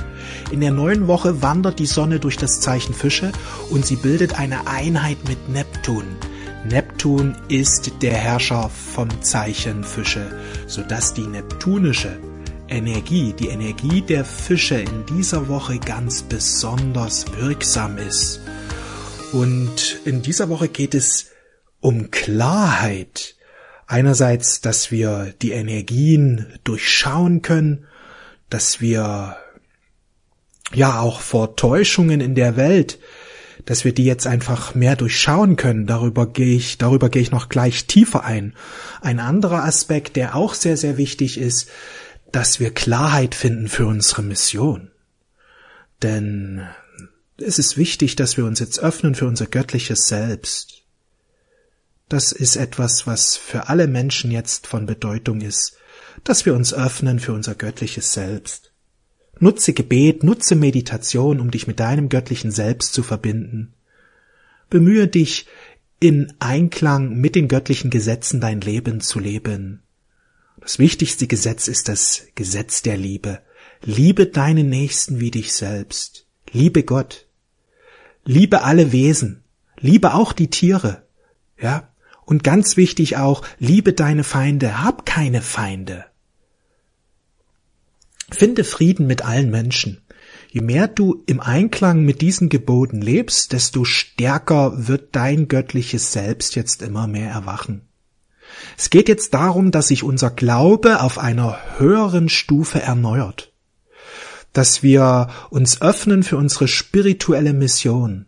In 0.51 0.63
der 0.63 0.71
neuen 0.71 1.07
Woche 1.07 1.43
wandert 1.43 1.79
die 1.79 1.85
Sonne 1.85 2.19
durch 2.19 2.39
das 2.39 2.63
Zeichen 2.63 2.95
Fische 2.95 3.31
und 3.69 3.85
sie 3.85 3.97
bildet 3.97 4.39
eine 4.39 4.69
Einheit 4.69 5.19
mit 5.29 5.51
Neptun. 5.51 6.05
Neptun 6.67 7.37
ist 7.49 7.93
der 8.01 8.15
Herrscher 8.15 8.71
vom 8.71 9.11
Zeichen 9.21 9.85
Fische, 9.85 10.25
sodass 10.67 11.13
die 11.13 11.27
neptunische 11.27 12.19
Energie, 12.69 13.33
die 13.33 13.49
Energie 13.49 14.01
der 14.01 14.25
Fische 14.25 14.77
in 14.77 15.07
dieser 15.07 15.49
Woche 15.49 15.79
ganz 15.79 16.23
besonders 16.23 17.27
wirksam 17.37 17.99
ist. 17.99 18.41
Und 19.33 19.99
in 20.05 20.23
dieser 20.23 20.49
Woche 20.49 20.69
geht 20.69 20.95
es 20.95 21.27
um 21.81 22.11
Klarheit. 22.11 23.37
Einerseits, 23.87 24.61
dass 24.61 24.91
wir 24.91 25.35
die 25.43 25.53
Energien 25.53 26.59
durchschauen 26.65 27.43
können, 27.43 27.87
dass 28.49 28.81
wir 28.81 29.37
ja 30.73 31.01
auch 31.01 31.21
vor 31.21 31.57
Täuschungen 31.57 32.21
in 32.21 32.35
der 32.35 32.57
Welt, 32.57 32.99
dass 33.67 33.85
wir 33.85 33.93
die 33.93 34.05
jetzt 34.05 34.27
einfach 34.27 34.75
mehr 34.75 34.97
durchschauen 34.97 35.57
können. 35.57 35.87
Darüber 35.87 36.27
gehe 36.27 36.57
ich, 36.57 36.79
darüber 36.79 37.09
gehe 37.09 37.23
ich 37.23 37.31
noch 37.31 37.49
gleich 37.49 37.87
tiefer 37.87 38.25
ein. 38.25 38.55
Ein 39.01 39.21
anderer 39.21 39.65
Aspekt, 39.65 40.17
der 40.17 40.35
auch 40.35 40.55
sehr, 40.55 40.77
sehr 40.77 40.97
wichtig 40.97 41.39
ist, 41.39 41.71
dass 42.35 42.59
wir 42.59 42.75
Klarheit 42.75 43.37
finden 43.37 43.69
für 43.69 43.87
unsere 43.87 44.23
Mission. 44.25 44.91
Denn 46.03 46.67
es 47.37 47.61
ist 47.61 47.77
wichtig, 47.77 48.17
dass 48.17 48.37
wir 48.37 48.45
uns 48.45 48.59
jetzt 48.59 48.81
öffnen 48.81 49.15
für 49.15 49.29
unser 49.29 49.47
göttliches 49.47 50.09
Selbst. 50.09 50.83
Das 52.09 52.33
ist 52.33 52.57
etwas, 52.57 53.07
was 53.07 53.37
für 53.37 53.69
alle 53.69 53.87
Menschen 53.87 54.33
jetzt 54.33 54.67
von 54.67 54.85
Bedeutung 54.85 55.43
ist, 55.43 55.77
dass 56.25 56.45
wir 56.45 56.55
uns 56.55 56.75
öffnen 56.75 57.21
für 57.21 57.33
unser 57.33 57.55
göttliches 57.55 58.13
Selbst. 58.13 58.73
Nutze 59.39 59.73
Gebet, 59.73 60.25
nutze 60.25 60.57
Meditation, 60.57 61.39
um 61.39 61.53
dich 61.53 61.69
mit 61.69 61.79
deinem 61.79 62.09
göttlichen 62.09 62.51
Selbst 62.51 62.95
zu 62.95 63.05
verbinden. 63.05 63.75
Bemühe 64.71 65.07
dich, 65.07 65.47
in 66.01 66.33
Einklang 66.41 67.15
mit 67.15 67.37
den 67.37 67.47
göttlichen 67.47 67.91
Gesetzen 67.91 68.41
dein 68.41 68.61
Leben 68.61 69.01
zu 69.01 69.21
leben. 69.21 69.85
Das 70.65 70.79
wichtigste 70.79 71.27
Gesetz 71.27 71.69
ist 71.69 71.91
das 71.91 72.23
Gesetz 72.35 72.81
der 72.81 72.97
Liebe. 72.97 73.43
Liebe 73.83 74.25
deinen 74.25 74.71
Nächsten 74.71 75.21
wie 75.21 75.31
dich 75.31 75.53
selbst. 75.53 76.27
Liebe 76.53 76.85
Gott. 76.85 77.27
Liebe 78.25 78.63
alle 78.63 78.91
Wesen. 78.91 79.45
Liebe 79.79 80.15
auch 80.15 80.33
die 80.33 80.49
Tiere. 80.49 81.07
Ja? 81.61 81.93
Und 82.25 82.45
ganz 82.45 82.79
wichtig 82.79 83.19
auch, 83.19 83.43
liebe 83.59 83.93
deine 83.93 84.25
Feinde. 84.25 84.83
Hab 84.83 85.05
keine 85.05 85.43
Feinde. 85.43 86.07
Finde 88.31 88.65
Frieden 88.65 89.07
mit 89.07 89.23
allen 89.23 89.51
Menschen. 89.51 90.01
Je 90.51 90.63
mehr 90.63 90.89
du 90.89 91.23
im 91.27 91.41
Einklang 91.41 92.05
mit 92.07 92.23
diesen 92.23 92.49
Geboten 92.49 93.03
lebst, 93.03 93.53
desto 93.53 93.85
stärker 93.85 94.89
wird 94.89 95.15
dein 95.15 95.49
göttliches 95.49 96.15
Selbst 96.15 96.55
jetzt 96.55 96.81
immer 96.81 97.07
mehr 97.07 97.31
erwachen. 97.31 97.83
Es 98.77 98.91
geht 98.91 99.09
jetzt 99.09 99.35
darum, 99.35 99.71
dass 99.71 99.89
sich 99.89 100.03
unser 100.03 100.31
Glaube 100.31 101.01
auf 101.01 101.19
einer 101.19 101.59
höheren 101.79 102.29
Stufe 102.29 102.81
erneuert, 102.81 103.53
dass 104.53 104.83
wir 104.83 105.29
uns 105.51 105.83
öffnen 105.83 106.23
für 106.23 106.37
unsere 106.37 106.69
spirituelle 106.69 107.53
Mission, 107.53 108.27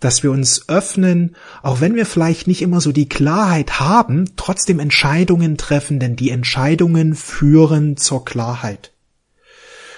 dass 0.00 0.22
wir 0.22 0.30
uns 0.30 0.68
öffnen, 0.68 1.36
auch 1.62 1.80
wenn 1.80 1.94
wir 1.94 2.06
vielleicht 2.06 2.46
nicht 2.46 2.62
immer 2.62 2.80
so 2.80 2.92
die 2.92 3.08
Klarheit 3.08 3.80
haben, 3.80 4.36
trotzdem 4.36 4.78
Entscheidungen 4.78 5.56
treffen, 5.56 6.00
denn 6.00 6.16
die 6.16 6.30
Entscheidungen 6.30 7.14
führen 7.14 7.96
zur 7.96 8.24
Klarheit. 8.24 8.92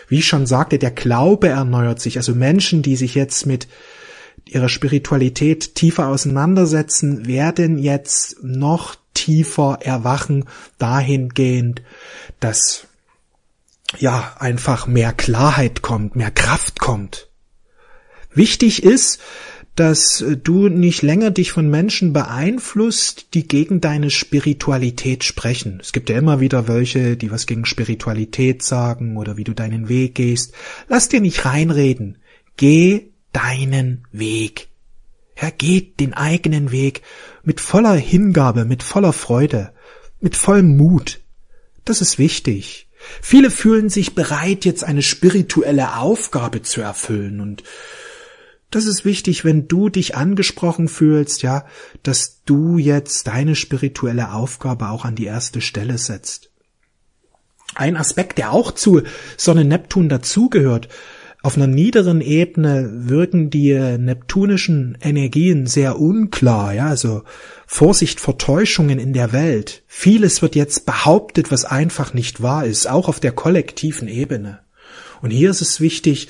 Wie 0.08 0.18
ich 0.18 0.28
schon 0.28 0.46
sagte, 0.46 0.78
der 0.78 0.92
Glaube 0.92 1.48
erneuert 1.48 2.00
sich, 2.00 2.16
also 2.16 2.34
Menschen, 2.34 2.82
die 2.82 2.96
sich 2.96 3.14
jetzt 3.14 3.46
mit 3.46 3.66
ihrer 4.44 4.68
Spiritualität 4.68 5.74
tiefer 5.74 6.06
auseinandersetzen, 6.08 7.26
werden 7.26 7.78
jetzt 7.78 8.42
noch 8.42 8.94
tiefer 9.16 9.78
erwachen, 9.80 10.44
dahingehend, 10.78 11.82
dass 12.38 12.86
ja 13.98 14.36
einfach 14.38 14.86
mehr 14.86 15.12
Klarheit 15.12 15.82
kommt, 15.82 16.16
mehr 16.16 16.30
Kraft 16.30 16.78
kommt. 16.78 17.28
Wichtig 18.34 18.82
ist, 18.82 19.20
dass 19.74 20.24
du 20.42 20.68
nicht 20.68 21.02
länger 21.02 21.30
dich 21.30 21.52
von 21.52 21.68
Menschen 21.68 22.12
beeinflusst, 22.12 23.34
die 23.34 23.46
gegen 23.46 23.80
deine 23.80 24.10
Spiritualität 24.10 25.22
sprechen. 25.22 25.78
Es 25.80 25.92
gibt 25.92 26.08
ja 26.08 26.16
immer 26.16 26.40
wieder 26.40 26.66
welche, 26.66 27.16
die 27.16 27.30
was 27.30 27.46
gegen 27.46 27.66
Spiritualität 27.66 28.62
sagen 28.62 29.16
oder 29.16 29.36
wie 29.36 29.44
du 29.44 29.52
deinen 29.52 29.88
Weg 29.88 30.14
gehst. 30.14 30.54
Lass 30.88 31.10
dir 31.10 31.20
nicht 31.20 31.44
reinreden. 31.44 32.18
Geh 32.56 33.08
deinen 33.32 34.04
Weg. 34.12 34.68
Er 35.36 35.50
geht 35.52 36.00
den 36.00 36.14
eigenen 36.14 36.72
Weg 36.72 37.02
mit 37.44 37.60
voller 37.60 37.94
Hingabe, 37.94 38.64
mit 38.64 38.82
voller 38.82 39.12
Freude, 39.12 39.72
mit 40.18 40.34
vollem 40.34 40.76
Mut. 40.76 41.20
Das 41.84 42.00
ist 42.00 42.18
wichtig. 42.18 42.88
Viele 43.20 43.50
fühlen 43.50 43.90
sich 43.90 44.14
bereit, 44.14 44.64
jetzt 44.64 44.82
eine 44.82 45.02
spirituelle 45.02 45.98
Aufgabe 45.98 46.62
zu 46.62 46.80
erfüllen 46.80 47.40
und 47.40 47.62
das 48.70 48.86
ist 48.86 49.04
wichtig, 49.04 49.44
wenn 49.44 49.68
du 49.68 49.88
dich 49.88 50.16
angesprochen 50.16 50.88
fühlst, 50.88 51.42
ja, 51.42 51.64
dass 52.02 52.42
du 52.44 52.78
jetzt 52.78 53.28
deine 53.28 53.54
spirituelle 53.54 54.32
Aufgabe 54.32 54.88
auch 54.88 55.04
an 55.04 55.14
die 55.14 55.26
erste 55.26 55.60
Stelle 55.60 55.98
setzt. 55.98 56.50
Ein 57.74 57.96
Aspekt, 57.96 58.38
der 58.38 58.52
auch 58.52 58.72
zu 58.72 59.02
Sonne 59.36 59.64
Neptun 59.64 60.08
dazugehört, 60.08 60.88
auf 61.46 61.56
einer 61.56 61.68
niederen 61.68 62.20
Ebene 62.20 62.90
wirken 62.92 63.50
die 63.50 63.72
neptunischen 63.72 64.98
Energien 65.00 65.68
sehr 65.68 66.00
unklar, 66.00 66.74
ja, 66.74 66.88
also 66.88 67.22
Vorsicht 67.68 68.18
vor 68.18 68.36
Täuschungen 68.36 68.98
in 68.98 69.12
der 69.12 69.32
Welt. 69.32 69.84
Vieles 69.86 70.42
wird 70.42 70.56
jetzt 70.56 70.86
behauptet, 70.86 71.52
was 71.52 71.64
einfach 71.64 72.14
nicht 72.14 72.42
wahr 72.42 72.66
ist, 72.66 72.90
auch 72.90 73.08
auf 73.08 73.20
der 73.20 73.30
kollektiven 73.30 74.08
Ebene. 74.08 74.58
Und 75.22 75.30
hier 75.30 75.50
ist 75.50 75.60
es 75.60 75.80
wichtig, 75.80 76.26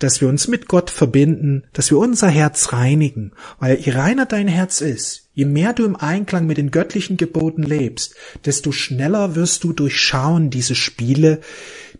dass 0.00 0.20
wir 0.20 0.26
uns 0.26 0.48
mit 0.48 0.66
Gott 0.66 0.90
verbinden, 0.90 1.62
dass 1.72 1.92
wir 1.92 1.98
unser 1.98 2.28
Herz 2.28 2.72
reinigen, 2.72 3.34
weil 3.60 3.78
je 3.78 3.92
reiner 3.92 4.26
dein 4.26 4.48
Herz 4.48 4.80
ist, 4.80 5.28
je 5.32 5.44
mehr 5.44 5.74
du 5.74 5.84
im 5.84 5.94
Einklang 5.94 6.44
mit 6.44 6.58
den 6.58 6.72
göttlichen 6.72 7.16
Geboten 7.16 7.62
lebst, 7.62 8.16
desto 8.44 8.72
schneller 8.72 9.36
wirst 9.36 9.62
du 9.62 9.72
durchschauen 9.72 10.50
diese 10.50 10.74
Spiele, 10.74 11.40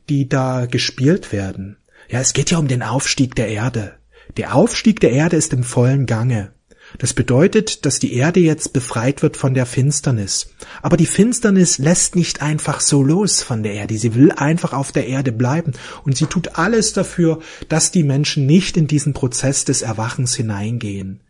die 0.09 0.29
da 0.29 0.67
gespielt 0.67 1.31
werden. 1.31 1.77
Ja, 2.09 2.21
es 2.21 2.33
geht 2.33 2.51
ja 2.51 2.59
um 2.59 2.69
den 2.69 2.83
Aufstieg 2.83 3.35
der 3.35 3.49
Erde. 3.49 3.95
Der 4.37 4.55
Aufstieg 4.55 5.01
der 5.01 5.13
Erde 5.13 5.37
ist 5.37 5.53
im 5.53 5.65
vollen 5.65 6.07
Gange. 6.07 6.53
Das 6.99 7.15
bedeutet, 7.15 7.85
dass 7.85 7.99
die 7.99 8.15
Erde 8.15 8.41
jetzt 8.41 8.73
befreit 8.73 9.23
wird 9.23 9.37
von 9.37 9.55
der 9.55 9.67
Finsternis. 9.67 10.51
Aber 10.83 10.97
die 10.97 11.07
Finsternis 11.07 11.79
lässt 11.79 12.15
nicht 12.15 12.43
einfach 12.43 12.81
so 12.81 13.03
los 13.03 13.43
von 13.43 13.63
der 13.63 13.75
Erde. 13.75 13.99
Sie 13.99 14.15
will 14.15 14.31
einfach 14.31 14.73
auf 14.73 14.93
der 14.93 15.07
Erde 15.09 15.33
bleiben. 15.33 15.73
Und 16.05 16.17
sie 16.17 16.27
tut 16.27 16.57
alles 16.57 16.93
dafür, 16.93 17.41
dass 17.69 17.91
die 17.91 18.05
Menschen 18.05 18.47
nicht 18.47 18.77
in 18.77 18.87
diesen 18.87 19.15
Prozess 19.15 19.65
des 19.65 19.83
Erwachens 19.83 20.37
hineingehen. 20.37 21.21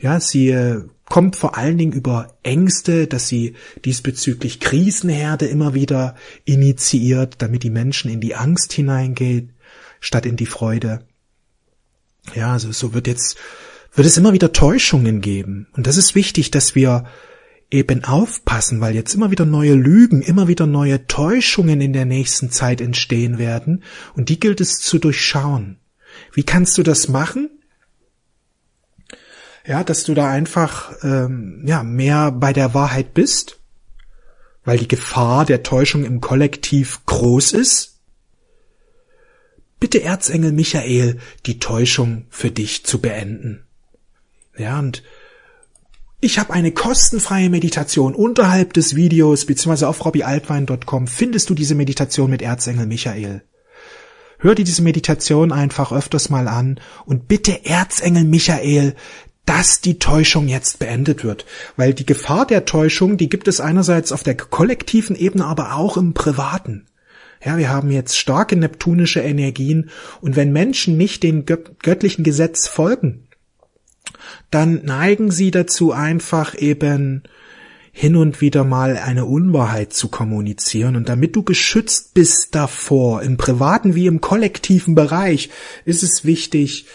Ja, 0.00 0.20
sie 0.20 0.50
äh, 0.50 0.82
kommt 1.06 1.36
vor 1.36 1.56
allen 1.56 1.78
Dingen 1.78 1.92
über 1.92 2.36
Ängste, 2.42 3.06
dass 3.06 3.28
sie 3.28 3.54
diesbezüglich 3.86 4.60
Krisenherde 4.60 5.46
immer 5.46 5.72
wieder 5.72 6.16
initiiert, 6.44 7.36
damit 7.38 7.62
die 7.62 7.70
Menschen 7.70 8.10
in 8.10 8.20
die 8.20 8.34
Angst 8.34 8.74
hineingehen 8.74 9.55
statt 10.00 10.26
in 10.26 10.36
die 10.36 10.46
Freude. 10.46 11.06
Ja, 12.34 12.52
also 12.52 12.72
so 12.72 12.94
wird 12.94 13.06
jetzt, 13.06 13.36
wird 13.94 14.06
es 14.06 14.16
immer 14.16 14.32
wieder 14.32 14.52
Täuschungen 14.52 15.20
geben. 15.20 15.68
Und 15.72 15.86
das 15.86 15.96
ist 15.96 16.14
wichtig, 16.14 16.50
dass 16.50 16.74
wir 16.74 17.04
eben 17.70 18.04
aufpassen, 18.04 18.80
weil 18.80 18.94
jetzt 18.94 19.14
immer 19.14 19.30
wieder 19.30 19.44
neue 19.44 19.74
Lügen, 19.74 20.22
immer 20.22 20.48
wieder 20.48 20.66
neue 20.66 21.06
Täuschungen 21.06 21.80
in 21.80 21.92
der 21.92 22.04
nächsten 22.04 22.50
Zeit 22.50 22.80
entstehen 22.80 23.38
werden. 23.38 23.82
Und 24.14 24.28
die 24.28 24.38
gilt 24.38 24.60
es 24.60 24.78
zu 24.78 24.98
durchschauen. 24.98 25.78
Wie 26.32 26.44
kannst 26.44 26.78
du 26.78 26.82
das 26.82 27.08
machen? 27.08 27.50
Ja, 29.66 29.82
dass 29.82 30.04
du 30.04 30.14
da 30.14 30.30
einfach 30.30 30.92
ähm, 31.02 31.64
ja 31.66 31.82
mehr 31.82 32.30
bei 32.30 32.52
der 32.52 32.72
Wahrheit 32.72 33.14
bist, 33.14 33.58
weil 34.64 34.78
die 34.78 34.86
Gefahr 34.86 35.44
der 35.44 35.64
Täuschung 35.64 36.04
im 36.04 36.20
Kollektiv 36.20 37.04
groß 37.04 37.52
ist 37.52 37.95
bitte 39.80 40.02
Erzengel 40.02 40.52
Michael, 40.52 41.18
die 41.46 41.58
Täuschung 41.58 42.26
für 42.30 42.50
dich 42.50 42.84
zu 42.84 43.00
beenden. 43.00 43.64
Ja, 44.56 44.78
und 44.78 45.02
ich 46.20 46.38
habe 46.38 46.54
eine 46.54 46.72
kostenfreie 46.72 47.50
Meditation 47.50 48.14
unterhalb 48.14 48.72
des 48.72 48.96
Videos, 48.96 49.44
beziehungsweise 49.44 49.88
auf 49.88 50.04
robbyaltwein.com 50.04 51.06
findest 51.06 51.50
du 51.50 51.54
diese 51.54 51.74
Meditation 51.74 52.30
mit 52.30 52.40
Erzengel 52.40 52.86
Michael. 52.86 53.42
Hör 54.38 54.54
dir 54.54 54.64
diese 54.64 54.82
Meditation 54.82 55.52
einfach 55.52 55.92
öfters 55.92 56.30
mal 56.30 56.48
an 56.48 56.80
und 57.04 57.28
bitte 57.28 57.64
Erzengel 57.66 58.24
Michael, 58.24 58.94
dass 59.44 59.80
die 59.80 59.98
Täuschung 59.98 60.48
jetzt 60.48 60.78
beendet 60.78 61.24
wird. 61.24 61.46
Weil 61.76 61.94
die 61.94 62.04
Gefahr 62.04 62.46
der 62.46 62.64
Täuschung, 62.64 63.16
die 63.16 63.28
gibt 63.28 63.48
es 63.48 63.60
einerseits 63.60 64.12
auf 64.12 64.22
der 64.22 64.36
kollektiven 64.36 65.16
Ebene, 65.16 65.46
aber 65.46 65.76
auch 65.76 65.96
im 65.96 66.12
privaten. 66.12 66.86
Ja, 67.44 67.58
wir 67.58 67.68
haben 67.68 67.90
jetzt 67.90 68.16
starke 68.18 68.56
neptunische 68.56 69.20
Energien 69.20 69.90
und 70.20 70.36
wenn 70.36 70.52
Menschen 70.52 70.96
nicht 70.96 71.22
dem 71.22 71.44
göttlichen 71.46 72.24
Gesetz 72.24 72.66
folgen, 72.66 73.28
dann 74.50 74.84
neigen 74.84 75.30
sie 75.30 75.50
dazu 75.50 75.92
einfach 75.92 76.54
eben 76.56 77.22
hin 77.92 78.16
und 78.16 78.42
wieder 78.42 78.62
mal 78.62 78.98
eine 78.98 79.24
Unwahrheit 79.24 79.94
zu 79.94 80.08
kommunizieren. 80.08 80.96
Und 80.96 81.08
damit 81.08 81.34
du 81.34 81.42
geschützt 81.42 82.12
bist 82.12 82.54
davor, 82.54 83.22
im 83.22 83.38
privaten 83.38 83.94
wie 83.94 84.06
im 84.06 84.20
kollektiven 84.20 84.94
Bereich, 84.94 85.48
ist 85.86 86.02
es 86.02 86.24
wichtig, 86.24 86.86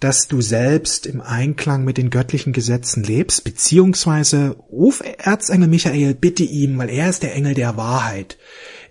dass 0.00 0.28
du 0.28 0.42
selbst 0.42 1.06
im 1.06 1.22
Einklang 1.22 1.84
mit 1.84 1.96
den 1.96 2.10
göttlichen 2.10 2.52
Gesetzen 2.52 3.02
lebst, 3.02 3.42
beziehungsweise 3.44 4.50
ruf 4.70 5.02
Erzengel 5.16 5.68
Michael, 5.68 6.14
bitte 6.14 6.42
ihm, 6.42 6.76
weil 6.76 6.90
er 6.90 7.08
ist 7.08 7.22
der 7.22 7.34
Engel 7.34 7.54
der 7.54 7.78
Wahrheit. 7.78 8.36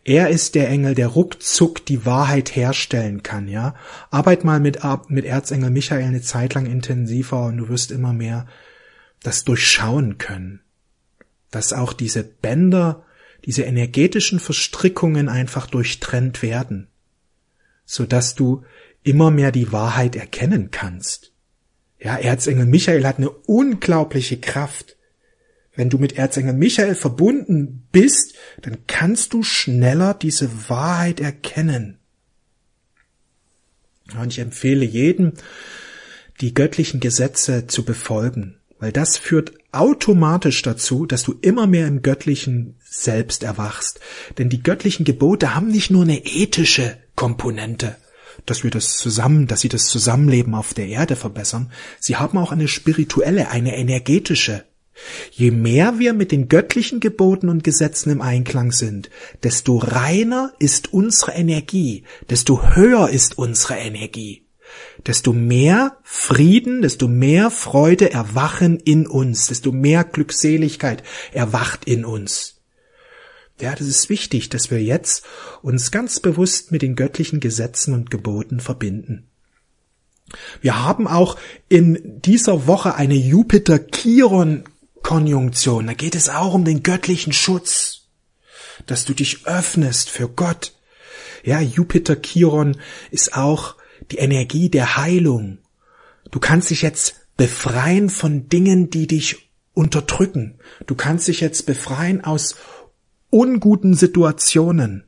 Er 0.05 0.29
ist 0.29 0.55
der 0.55 0.69
Engel, 0.69 0.95
der 0.95 1.07
ruckzuck 1.07 1.85
die 1.85 2.05
Wahrheit 2.05 2.55
herstellen 2.55 3.23
kann, 3.23 3.47
ja. 3.47 3.75
Arbeit 4.11 4.43
mal 4.43 4.59
mit, 4.59 4.79
mit 5.07 5.25
Erzengel 5.25 5.69
Michael 5.69 6.03
eine 6.03 6.21
Zeit 6.21 6.53
lang 6.55 6.65
intensiver 6.65 7.45
und 7.45 7.57
du 7.57 7.69
wirst 7.69 7.91
immer 7.91 8.11
mehr 8.11 8.45
das 9.21 9.45
durchschauen 9.45 10.17
können. 10.17 10.59
Dass 11.51 11.71
auch 11.71 11.93
diese 11.93 12.23
Bänder, 12.23 13.05
diese 13.45 13.63
energetischen 13.63 14.39
Verstrickungen 14.39 15.29
einfach 15.29 15.67
durchtrennt 15.67 16.41
werden. 16.41 16.87
So 17.85 18.05
dass 18.05 18.35
du 18.35 18.63
immer 19.03 19.31
mehr 19.31 19.51
die 19.51 19.71
Wahrheit 19.71 20.15
erkennen 20.15 20.69
kannst. 20.71 21.31
Ja, 21.99 22.17
Erzengel 22.17 22.65
Michael 22.65 23.05
hat 23.05 23.17
eine 23.17 23.29
unglaubliche 23.29 24.37
Kraft. 24.37 24.97
Wenn 25.75 25.89
du 25.89 25.97
mit 25.97 26.17
Erzengel 26.17 26.53
Michael 26.53 26.95
verbunden 26.95 27.87
bist, 27.91 28.35
dann 28.61 28.77
kannst 28.85 29.33
du 29.33 29.41
schneller 29.41 30.13
diese 30.13 30.69
Wahrheit 30.69 31.19
erkennen. 31.19 31.97
Und 34.19 34.31
ich 34.31 34.39
empfehle 34.39 34.85
jedem, 34.85 35.33
die 36.41 36.53
göttlichen 36.53 36.99
Gesetze 36.99 37.67
zu 37.67 37.85
befolgen, 37.85 38.57
weil 38.79 38.91
das 38.91 39.17
führt 39.17 39.53
automatisch 39.71 40.61
dazu, 40.61 41.05
dass 41.05 41.23
du 41.23 41.35
immer 41.41 41.65
mehr 41.65 41.87
im 41.87 42.01
göttlichen 42.01 42.75
Selbst 42.83 43.43
erwachst. 43.43 43.99
Denn 44.37 44.49
die 44.49 44.61
göttlichen 44.61 45.05
Gebote 45.05 45.55
haben 45.55 45.69
nicht 45.69 45.89
nur 45.89 46.03
eine 46.03 46.23
ethische 46.25 46.97
Komponente, 47.15 47.95
dass 48.45 48.63
wir 48.63 48.69
das 48.69 48.97
zusammen, 48.97 49.47
dass 49.47 49.61
sie 49.61 49.69
das 49.69 49.85
Zusammenleben 49.85 50.53
auf 50.53 50.73
der 50.75 50.87
Erde 50.87 51.15
verbessern, 51.15 51.71
sie 51.99 52.17
haben 52.17 52.37
auch 52.37 52.51
eine 52.51 52.67
spirituelle, 52.67 53.49
eine 53.49 53.75
energetische 53.75 54.65
Je 55.31 55.51
mehr 55.51 55.99
wir 55.99 56.13
mit 56.13 56.31
den 56.31 56.49
göttlichen 56.49 56.99
Geboten 56.99 57.49
und 57.49 57.63
Gesetzen 57.63 58.11
im 58.11 58.21
Einklang 58.21 58.71
sind, 58.71 59.09
desto 59.41 59.77
reiner 59.77 60.53
ist 60.59 60.93
unsere 60.93 61.31
Energie, 61.33 62.03
desto 62.29 62.75
höher 62.75 63.09
ist 63.09 63.37
unsere 63.37 63.75
Energie, 63.75 64.45
desto 65.07 65.33
mehr 65.33 65.97
Frieden, 66.03 66.81
desto 66.81 67.07
mehr 67.07 67.49
Freude 67.49 68.11
erwachen 68.11 68.79
in 68.79 69.07
uns, 69.07 69.47
desto 69.47 69.71
mehr 69.71 70.03
Glückseligkeit 70.03 71.03
erwacht 71.31 71.85
in 71.85 72.05
uns. 72.05 72.61
Ja, 73.59 73.75
das 73.75 73.87
ist 73.87 74.09
wichtig, 74.09 74.49
dass 74.49 74.71
wir 74.71 74.81
jetzt 74.81 75.25
uns 75.61 75.91
ganz 75.91 76.19
bewusst 76.19 76.71
mit 76.71 76.81
den 76.81 76.95
göttlichen 76.95 77.39
Gesetzen 77.39 77.93
und 77.93 78.11
Geboten 78.11 78.59
verbinden. 78.59 79.27
Wir 80.61 80.83
haben 80.83 81.07
auch 81.07 81.37
in 81.69 82.21
dieser 82.21 82.67
Woche 82.67 82.95
eine 82.95 83.15
Jupiter-Chiron 83.15 84.63
Konjunktion. 85.03 85.87
Da 85.87 85.93
geht 85.93 86.15
es 86.15 86.29
auch 86.29 86.53
um 86.53 86.65
den 86.65 86.81
göttlichen 86.81 87.33
Schutz, 87.33 88.07
dass 88.87 89.05
du 89.05 89.13
dich 89.13 89.45
öffnest 89.45 90.09
für 90.09 90.27
Gott. 90.27 90.73
Ja, 91.43 91.59
Jupiter 91.59 92.19
Chiron 92.21 92.77
ist 93.11 93.35
auch 93.35 93.75
die 94.11 94.17
Energie 94.17 94.69
der 94.69 94.97
Heilung. 94.97 95.59
Du 96.31 96.39
kannst 96.39 96.69
dich 96.69 96.81
jetzt 96.81 97.27
befreien 97.37 98.09
von 98.09 98.49
Dingen, 98.49 98.89
die 98.89 99.07
dich 99.07 99.49
unterdrücken. 99.73 100.59
Du 100.85 100.95
kannst 100.95 101.27
dich 101.27 101.41
jetzt 101.41 101.65
befreien 101.65 102.23
aus 102.23 102.55
unguten 103.29 103.95
Situationen. 103.95 105.03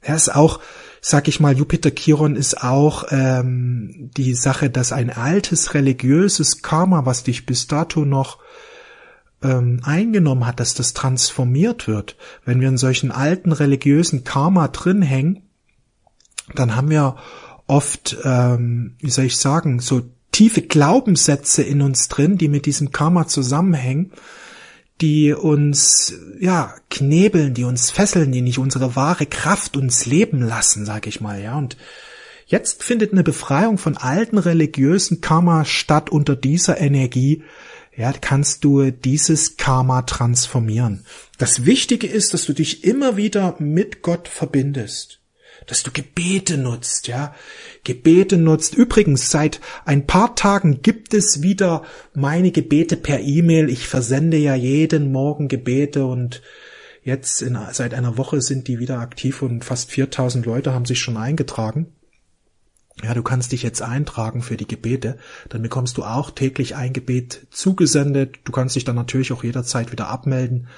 Er 0.00 0.16
ist 0.16 0.34
auch, 0.34 0.60
sag 1.00 1.28
ich 1.28 1.40
mal, 1.40 1.56
Jupiter 1.56 1.90
Chiron 1.90 2.36
ist 2.36 2.62
auch 2.62 3.04
ähm, 3.10 4.10
die 4.16 4.34
Sache, 4.34 4.68
dass 4.68 4.92
ein 4.92 5.10
altes 5.10 5.72
religiöses 5.72 6.60
Karma, 6.60 7.06
was 7.06 7.24
dich 7.24 7.46
bis 7.46 7.66
dato 7.66 8.04
noch 8.04 8.38
ähm, 9.44 9.80
eingenommen 9.84 10.46
hat, 10.46 10.58
dass 10.58 10.74
das 10.74 10.94
transformiert 10.94 11.86
wird. 11.86 12.16
Wenn 12.44 12.60
wir 12.60 12.68
in 12.68 12.78
solchen 12.78 13.12
alten 13.12 13.52
religiösen 13.52 14.24
Karma 14.24 14.68
drin 14.68 15.02
hängen, 15.02 15.42
dann 16.54 16.74
haben 16.74 16.90
wir 16.90 17.16
oft, 17.66 18.16
ähm, 18.24 18.96
wie 18.98 19.10
soll 19.10 19.26
ich 19.26 19.36
sagen, 19.36 19.80
so 19.80 20.02
tiefe 20.32 20.62
Glaubenssätze 20.62 21.62
in 21.62 21.80
uns 21.80 22.08
drin, 22.08 22.38
die 22.38 22.48
mit 22.48 22.66
diesem 22.66 22.90
Karma 22.90 23.26
zusammenhängen, 23.26 24.12
die 25.00 25.32
uns 25.32 26.14
ja 26.40 26.74
knebeln, 26.90 27.54
die 27.54 27.64
uns 27.64 27.90
fesseln, 27.90 28.32
die 28.32 28.42
nicht 28.42 28.58
unsere 28.58 28.96
wahre 28.96 29.26
Kraft 29.26 29.76
uns 29.76 30.06
leben 30.06 30.40
lassen, 30.40 30.84
sag 30.84 31.06
ich 31.06 31.20
mal, 31.20 31.40
ja. 31.40 31.56
Und 31.56 31.76
jetzt 32.46 32.82
findet 32.82 33.12
eine 33.12 33.24
Befreiung 33.24 33.78
von 33.78 33.96
alten 33.96 34.38
religiösen 34.38 35.20
Karma 35.20 35.64
statt 35.64 36.10
unter 36.10 36.36
dieser 36.36 36.80
Energie, 36.80 37.42
ja, 37.96 38.12
kannst 38.12 38.64
du 38.64 38.90
dieses 38.90 39.56
Karma 39.56 40.02
transformieren. 40.02 41.04
Das 41.38 41.64
Wichtige 41.64 42.06
ist, 42.06 42.34
dass 42.34 42.44
du 42.44 42.52
dich 42.52 42.84
immer 42.84 43.16
wieder 43.16 43.56
mit 43.58 44.02
Gott 44.02 44.28
verbindest. 44.28 45.20
Dass 45.66 45.82
du 45.82 45.90
Gebete 45.92 46.58
nutzt, 46.58 47.08
ja. 47.08 47.34
Gebete 47.84 48.36
nutzt. 48.36 48.74
Übrigens, 48.74 49.30
seit 49.30 49.60
ein 49.84 50.06
paar 50.06 50.34
Tagen 50.34 50.82
gibt 50.82 51.14
es 51.14 51.42
wieder 51.42 51.84
meine 52.12 52.50
Gebete 52.50 52.96
per 52.96 53.20
E-Mail. 53.20 53.70
Ich 53.70 53.86
versende 53.86 54.36
ja 54.36 54.54
jeden 54.54 55.12
Morgen 55.12 55.48
Gebete 55.48 56.04
und 56.04 56.42
jetzt 57.02 57.40
in, 57.42 57.58
seit 57.72 57.94
einer 57.94 58.18
Woche 58.18 58.42
sind 58.42 58.68
die 58.68 58.78
wieder 58.78 58.98
aktiv 58.98 59.42
und 59.42 59.64
fast 59.64 59.90
4000 59.90 60.44
Leute 60.44 60.74
haben 60.74 60.84
sich 60.84 60.98
schon 60.98 61.16
eingetragen. 61.16 61.93
Ja, 63.02 63.12
du 63.12 63.22
kannst 63.22 63.52
dich 63.52 63.62
jetzt 63.62 63.82
eintragen 63.82 64.40
für 64.40 64.56
die 64.56 64.68
Gebete, 64.68 65.18
dann 65.48 65.62
bekommst 65.62 65.96
du 65.96 66.04
auch 66.04 66.30
täglich 66.30 66.76
ein 66.76 66.92
Gebet 66.92 67.46
zugesendet. 67.50 68.36
Du 68.44 68.52
kannst 68.52 68.76
dich 68.76 68.84
dann 68.84 68.94
natürlich 68.94 69.32
auch 69.32 69.42
jederzeit 69.42 69.90
wieder 69.90 70.08
abmelden. 70.08 70.68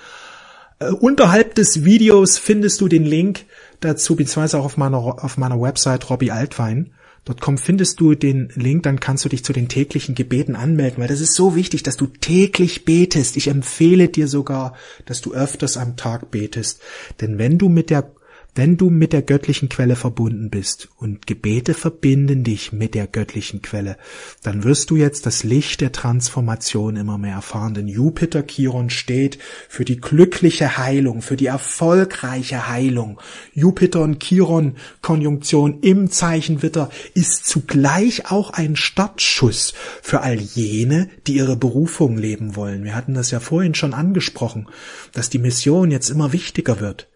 Äh, 0.78 0.90
unterhalb 0.90 1.54
des 1.54 1.84
Videos 1.84 2.38
findest 2.38 2.80
du 2.80 2.88
den 2.88 3.04
Link 3.04 3.44
dazu, 3.80 4.16
beziehungsweise 4.16 4.58
auch 4.58 4.64
auf 4.64 4.76
meiner, 4.76 4.98
auf 4.98 5.36
meiner 5.36 5.60
Website 5.60 6.08
Robbie 6.08 6.30
Altwein. 6.30 6.92
Dort 7.26 7.60
findest 7.60 7.98
du 7.98 8.14
den 8.14 8.50
Link, 8.54 8.84
dann 8.84 9.00
kannst 9.00 9.24
du 9.24 9.28
dich 9.28 9.44
zu 9.44 9.52
den 9.52 9.68
täglichen 9.68 10.14
Gebeten 10.14 10.54
anmelden, 10.54 11.00
weil 11.00 11.08
das 11.08 11.20
ist 11.20 11.34
so 11.34 11.56
wichtig, 11.56 11.82
dass 11.82 11.96
du 11.96 12.06
täglich 12.06 12.84
betest. 12.84 13.36
Ich 13.36 13.48
empfehle 13.48 14.08
dir 14.08 14.28
sogar, 14.28 14.74
dass 15.06 15.22
du 15.22 15.34
öfters 15.34 15.76
am 15.76 15.96
Tag 15.96 16.30
betest. 16.30 16.80
Denn 17.20 17.36
wenn 17.36 17.58
du 17.58 17.68
mit 17.68 17.90
der 17.90 18.12
wenn 18.56 18.78
du 18.78 18.88
mit 18.88 19.12
der 19.12 19.20
göttlichen 19.20 19.68
Quelle 19.68 19.96
verbunden 19.96 20.48
bist 20.48 20.88
und 20.96 21.26
Gebete 21.26 21.74
verbinden 21.74 22.42
dich 22.42 22.72
mit 22.72 22.94
der 22.94 23.06
göttlichen 23.06 23.60
Quelle, 23.60 23.98
dann 24.42 24.64
wirst 24.64 24.90
du 24.90 24.96
jetzt 24.96 25.26
das 25.26 25.44
Licht 25.44 25.82
der 25.82 25.92
Transformation 25.92 26.96
immer 26.96 27.18
mehr 27.18 27.34
erfahren. 27.34 27.74
Denn 27.74 27.86
Jupiter 27.86 28.46
Chiron 28.46 28.88
steht 28.88 29.38
für 29.68 29.84
die 29.84 30.00
glückliche 30.00 30.78
Heilung, 30.78 31.20
für 31.20 31.36
die 31.36 31.46
erfolgreiche 31.46 32.66
Heilung. 32.68 33.20
Jupiter 33.52 34.00
und 34.00 34.20
Chiron 34.20 34.76
Konjunktion 35.02 35.80
im 35.82 36.10
Zeichen 36.10 36.62
Witter 36.62 36.88
ist 37.12 37.46
zugleich 37.46 38.30
auch 38.30 38.50
ein 38.50 38.74
Startschuss 38.74 39.74
für 40.00 40.22
all 40.22 40.40
jene, 40.40 41.10
die 41.26 41.36
ihre 41.36 41.56
Berufung 41.56 42.16
leben 42.16 42.56
wollen. 42.56 42.84
Wir 42.84 42.94
hatten 42.94 43.12
das 43.12 43.30
ja 43.30 43.40
vorhin 43.40 43.74
schon 43.74 43.92
angesprochen, 43.92 44.66
dass 45.12 45.28
die 45.28 45.38
Mission 45.38 45.90
jetzt 45.90 46.08
immer 46.08 46.32
wichtiger 46.32 46.80
wird. 46.80 47.08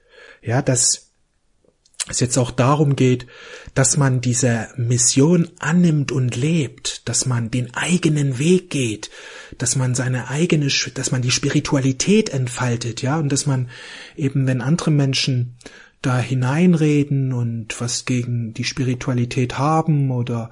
Ja, 0.42 0.62
dass 0.62 1.10
es 2.09 2.21
jetzt 2.21 2.38
auch 2.38 2.50
darum 2.50 2.97
geht, 2.97 3.26
dass 3.75 3.97
man 3.97 4.21
diese 4.21 4.69
Mission 4.76 5.49
annimmt 5.59 6.12
und 6.12 6.35
lebt, 6.37 7.09
dass 7.09 7.26
man 7.26 7.50
den 7.50 7.75
eigenen 7.75 8.38
Weg 8.38 8.71
geht, 8.71 9.11
dass 9.59 9.76
man 9.76 9.95
seine 9.95 10.28
eigene, 10.28 10.69
dass 10.95 11.11
man 11.12 11.23
die 11.23 11.30
Spiritualität 11.30 12.30
entfaltet, 12.30 13.02
ja, 13.02 13.19
und 13.19 13.30
dass 13.30 13.47
man 13.47 13.69
eben, 14.16 14.47
wenn 14.47 14.61
andere 14.61 14.90
Menschen 14.90 15.57
da 16.02 16.19
hineinreden 16.19 17.33
und 17.35 17.78
was 17.80 18.07
gegen 18.07 18.54
die 18.54 18.64
Spiritualität 18.64 19.59
haben 19.59 20.11
oder 20.11 20.50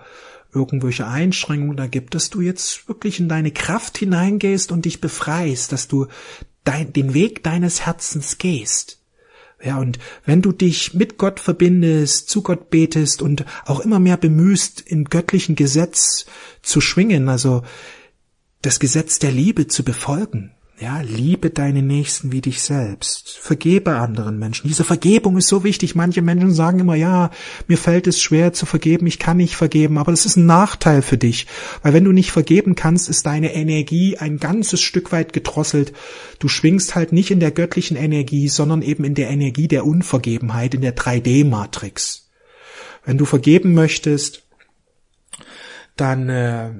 irgendwelche 0.52 1.06
Einschränkungen 1.06 1.76
da 1.76 1.86
gibt, 1.86 2.14
dass 2.14 2.30
du 2.30 2.42
jetzt 2.42 2.88
wirklich 2.88 3.20
in 3.20 3.28
deine 3.28 3.50
Kraft 3.50 3.96
hineingehst 3.96 4.70
und 4.70 4.84
dich 4.84 5.00
befreist, 5.00 5.72
dass 5.72 5.88
du 5.88 6.06
dein, 6.64 6.92
den 6.92 7.14
Weg 7.14 7.42
deines 7.42 7.86
Herzens 7.86 8.36
gehst 8.36 8.97
Ja, 9.62 9.78
und 9.78 9.98
wenn 10.24 10.40
du 10.40 10.52
dich 10.52 10.94
mit 10.94 11.18
Gott 11.18 11.40
verbindest, 11.40 12.28
zu 12.28 12.42
Gott 12.42 12.70
betest 12.70 13.22
und 13.22 13.44
auch 13.66 13.80
immer 13.80 13.98
mehr 13.98 14.16
bemühst, 14.16 14.84
im 14.86 15.04
göttlichen 15.04 15.56
Gesetz 15.56 16.26
zu 16.62 16.80
schwingen, 16.80 17.28
also 17.28 17.62
das 18.62 18.78
Gesetz 18.78 19.18
der 19.18 19.32
Liebe 19.32 19.66
zu 19.66 19.82
befolgen, 19.82 20.52
ja, 20.80 21.00
liebe 21.00 21.50
deine 21.50 21.82
Nächsten 21.82 22.30
wie 22.30 22.40
dich 22.40 22.62
selbst. 22.62 23.36
Vergebe 23.38 23.96
anderen 23.96 24.38
Menschen. 24.38 24.68
Diese 24.68 24.84
Vergebung 24.84 25.36
ist 25.36 25.48
so 25.48 25.64
wichtig. 25.64 25.96
Manche 25.96 26.22
Menschen 26.22 26.52
sagen 26.52 26.78
immer, 26.78 26.94
ja, 26.94 27.30
mir 27.66 27.76
fällt 27.76 28.06
es 28.06 28.22
schwer 28.22 28.52
zu 28.52 28.64
vergeben, 28.64 29.06
ich 29.08 29.18
kann 29.18 29.38
nicht 29.38 29.56
vergeben, 29.56 29.98
aber 29.98 30.12
das 30.12 30.24
ist 30.24 30.36
ein 30.36 30.46
Nachteil 30.46 31.02
für 31.02 31.18
dich. 31.18 31.48
Weil 31.82 31.94
wenn 31.94 32.04
du 32.04 32.12
nicht 32.12 32.30
vergeben 32.30 32.76
kannst, 32.76 33.08
ist 33.08 33.26
deine 33.26 33.54
Energie 33.54 34.18
ein 34.18 34.38
ganzes 34.38 34.80
Stück 34.80 35.10
weit 35.10 35.32
gedrosselt. 35.32 35.92
Du 36.38 36.46
schwingst 36.46 36.94
halt 36.94 37.12
nicht 37.12 37.32
in 37.32 37.40
der 37.40 37.50
göttlichen 37.50 37.96
Energie, 37.96 38.48
sondern 38.48 38.82
eben 38.82 39.02
in 39.02 39.14
der 39.14 39.30
Energie 39.30 39.66
der 39.66 39.84
Unvergebenheit, 39.84 40.74
in 40.74 40.82
der 40.82 40.94
3D-Matrix. 40.94 42.30
Wenn 43.04 43.18
du 43.18 43.24
vergeben 43.24 43.74
möchtest, 43.74 44.44
dann 45.96 46.28
äh, 46.28 46.70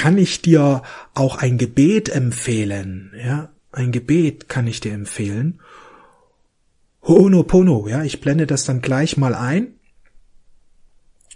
kann 0.00 0.16
ich 0.16 0.40
dir 0.40 0.82
auch 1.12 1.36
ein 1.36 1.58
Gebet 1.58 2.08
empfehlen, 2.08 3.12
ja, 3.22 3.52
ein 3.70 3.92
Gebet 3.92 4.48
kann 4.48 4.66
ich 4.66 4.80
dir 4.80 4.94
empfehlen. 4.94 5.60
Ho'onopono, 7.02 7.86
ja, 7.86 8.02
ich 8.02 8.22
blende 8.22 8.46
das 8.46 8.64
dann 8.64 8.80
gleich 8.80 9.18
mal 9.18 9.34
ein. 9.34 9.74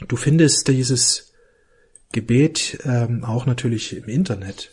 Du 0.08 0.16
findest 0.16 0.66
dieses 0.68 1.34
Gebet 2.12 2.78
ähm, 2.86 3.22
auch 3.22 3.44
natürlich 3.44 3.94
im 3.94 4.04
Internet. 4.04 4.70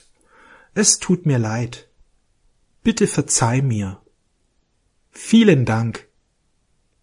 Es 0.74 1.00
tut 1.00 1.26
mir 1.26 1.38
leid. 1.38 1.90
Bitte 2.84 3.08
verzeih 3.08 3.62
mir. 3.62 4.00
Vielen 5.12 5.66
Dank. 5.66 6.08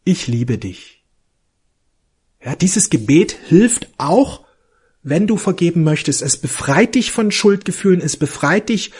Ich 0.05 0.27
liebe 0.27 0.57
dich. 0.57 1.05
Ja, 2.43 2.57
dieses 2.57 2.89
Gebet 2.89 3.33
hilft 3.33 3.93
auch 3.99 4.48
wenn 5.03 5.27
du 5.27 5.37
vergeben 5.37 5.85
möchtest. 5.85 6.23
Es 6.23 6.37
befreit 6.37 6.95
dich 6.95 7.11
von 7.13 7.31
Schuldgefühlen, 7.31 8.01
es 8.01 8.17
befreit 8.17 8.69
dich 8.69 8.93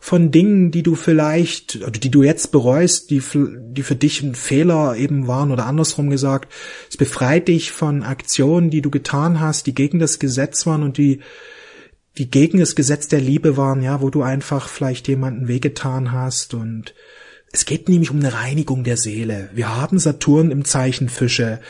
von 0.00 0.30
Dingen, 0.30 0.70
die 0.70 0.82
du 0.82 0.94
vielleicht, 0.94 1.76
oder 1.76 1.90
die 1.90 2.10
du 2.10 2.22
jetzt 2.22 2.52
bereust, 2.52 3.10
die, 3.10 3.22
die 3.24 3.82
für 3.82 3.96
dich 3.96 4.22
ein 4.22 4.34
Fehler 4.34 4.96
eben 4.96 5.26
waren 5.26 5.50
oder 5.50 5.66
andersrum 5.66 6.10
gesagt. 6.10 6.52
Es 6.88 6.96
befreit 6.96 7.48
dich 7.48 7.72
von 7.72 8.02
Aktionen, 8.02 8.70
die 8.70 8.82
du 8.82 8.90
getan 8.90 9.40
hast, 9.40 9.66
die 9.66 9.74
gegen 9.74 9.98
das 9.98 10.18
Gesetz 10.18 10.66
waren 10.66 10.82
und 10.82 10.98
die, 10.98 11.20
die 12.18 12.30
gegen 12.30 12.58
das 12.58 12.76
Gesetz 12.76 13.08
der 13.08 13.20
Liebe 13.20 13.56
waren, 13.56 13.82
ja, 13.82 14.00
wo 14.00 14.10
du 14.10 14.22
einfach 14.22 14.68
vielleicht 14.68 15.08
jemanden 15.08 15.48
wehgetan 15.48 16.12
hast 16.12 16.54
und 16.54 16.94
es 17.52 17.64
geht 17.64 17.88
nämlich 17.88 18.10
um 18.10 18.18
eine 18.18 18.34
Reinigung 18.34 18.84
der 18.84 18.96
Seele. 18.96 19.48
Wir 19.54 19.74
haben 19.74 19.98
Saturn 19.98 20.50
im 20.50 20.64
Zeichen 20.64 21.08
Fische 21.08 21.60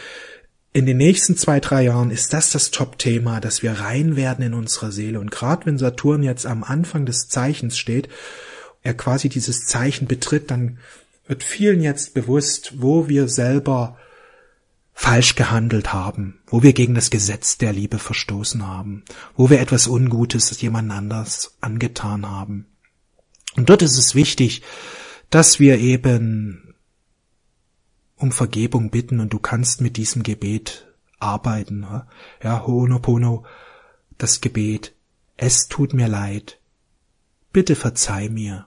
in 0.76 0.84
den 0.84 0.98
nächsten 0.98 1.38
zwei, 1.38 1.58
drei 1.58 1.84
Jahren 1.84 2.10
ist 2.10 2.34
das 2.34 2.50
das 2.50 2.70
Top-Thema, 2.70 3.40
dass 3.40 3.62
wir 3.62 3.72
rein 3.72 4.14
werden 4.14 4.44
in 4.44 4.52
unserer 4.52 4.92
Seele. 4.92 5.20
Und 5.20 5.30
gerade 5.30 5.64
wenn 5.64 5.78
Saturn 5.78 6.22
jetzt 6.22 6.44
am 6.44 6.62
Anfang 6.62 7.06
des 7.06 7.28
Zeichens 7.30 7.78
steht, 7.78 8.10
er 8.82 8.92
quasi 8.92 9.30
dieses 9.30 9.64
Zeichen 9.64 10.06
betritt, 10.06 10.50
dann 10.50 10.76
wird 11.26 11.42
vielen 11.42 11.80
jetzt 11.80 12.12
bewusst, 12.12 12.74
wo 12.76 13.08
wir 13.08 13.26
selber 13.26 13.96
falsch 14.92 15.34
gehandelt 15.34 15.94
haben, 15.94 16.40
wo 16.46 16.62
wir 16.62 16.74
gegen 16.74 16.94
das 16.94 17.08
Gesetz 17.08 17.56
der 17.56 17.72
Liebe 17.72 17.98
verstoßen 17.98 18.66
haben, 18.66 19.02
wo 19.34 19.48
wir 19.48 19.60
etwas 19.60 19.86
Ungutes 19.86 20.60
jemand 20.60 20.92
anders 20.92 21.56
angetan 21.62 22.30
haben. 22.30 22.66
Und 23.56 23.70
dort 23.70 23.80
ist 23.80 23.96
es 23.96 24.14
wichtig, 24.14 24.60
dass 25.30 25.58
wir 25.58 25.78
eben 25.78 26.65
um 28.16 28.32
Vergebung 28.32 28.90
bitten 28.90 29.20
und 29.20 29.32
du 29.32 29.38
kannst 29.38 29.80
mit 29.80 29.96
diesem 29.96 30.22
Gebet 30.22 30.86
arbeiten. 31.18 31.86
Ja, 32.42 32.66
Ho'onopono, 32.66 33.44
das 34.18 34.40
Gebet. 34.40 34.94
Es 35.36 35.68
tut 35.68 35.92
mir 35.92 36.08
leid. 36.08 36.58
Bitte 37.52 37.76
verzeih 37.76 38.28
mir. 38.28 38.66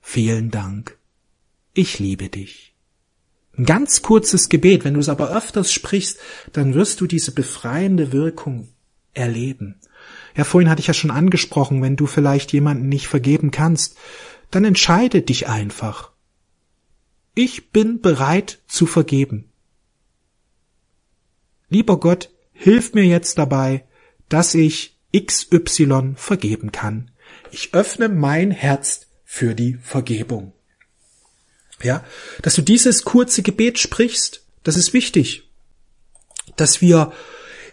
Vielen 0.00 0.50
Dank. 0.50 0.98
Ich 1.72 1.98
liebe 1.98 2.28
dich. 2.28 2.74
Ein 3.56 3.64
ganz 3.64 4.02
kurzes 4.02 4.48
Gebet, 4.48 4.84
wenn 4.84 4.94
du 4.94 5.00
es 5.00 5.08
aber 5.08 5.30
öfters 5.30 5.72
sprichst, 5.72 6.18
dann 6.52 6.74
wirst 6.74 7.00
du 7.00 7.06
diese 7.06 7.32
befreiende 7.32 8.12
Wirkung 8.12 8.68
erleben. 9.14 9.80
Ja, 10.36 10.44
vorhin 10.44 10.70
hatte 10.70 10.80
ich 10.80 10.86
ja 10.86 10.94
schon 10.94 11.10
angesprochen, 11.10 11.82
wenn 11.82 11.96
du 11.96 12.06
vielleicht 12.06 12.52
jemanden 12.52 12.88
nicht 12.88 13.08
vergeben 13.08 13.50
kannst, 13.50 13.96
dann 14.50 14.64
entscheide 14.64 15.22
dich 15.22 15.48
einfach 15.48 16.12
ich 17.38 17.70
bin 17.70 18.00
bereit 18.00 18.58
zu 18.66 18.84
vergeben. 18.84 19.48
Lieber 21.68 22.00
Gott, 22.00 22.30
hilf 22.52 22.94
mir 22.94 23.04
jetzt 23.04 23.38
dabei, 23.38 23.84
dass 24.28 24.56
ich 24.56 24.98
XY 25.16 26.14
vergeben 26.16 26.72
kann. 26.72 27.12
Ich 27.52 27.74
öffne 27.74 28.08
mein 28.08 28.50
Herz 28.50 29.06
für 29.24 29.54
die 29.54 29.74
Vergebung. 29.74 30.52
Ja, 31.80 32.04
dass 32.42 32.56
du 32.56 32.62
dieses 32.62 33.04
kurze 33.04 33.42
Gebet 33.42 33.78
sprichst, 33.78 34.44
das 34.64 34.76
ist 34.76 34.92
wichtig. 34.92 35.48
Dass 36.56 36.80
wir 36.80 37.12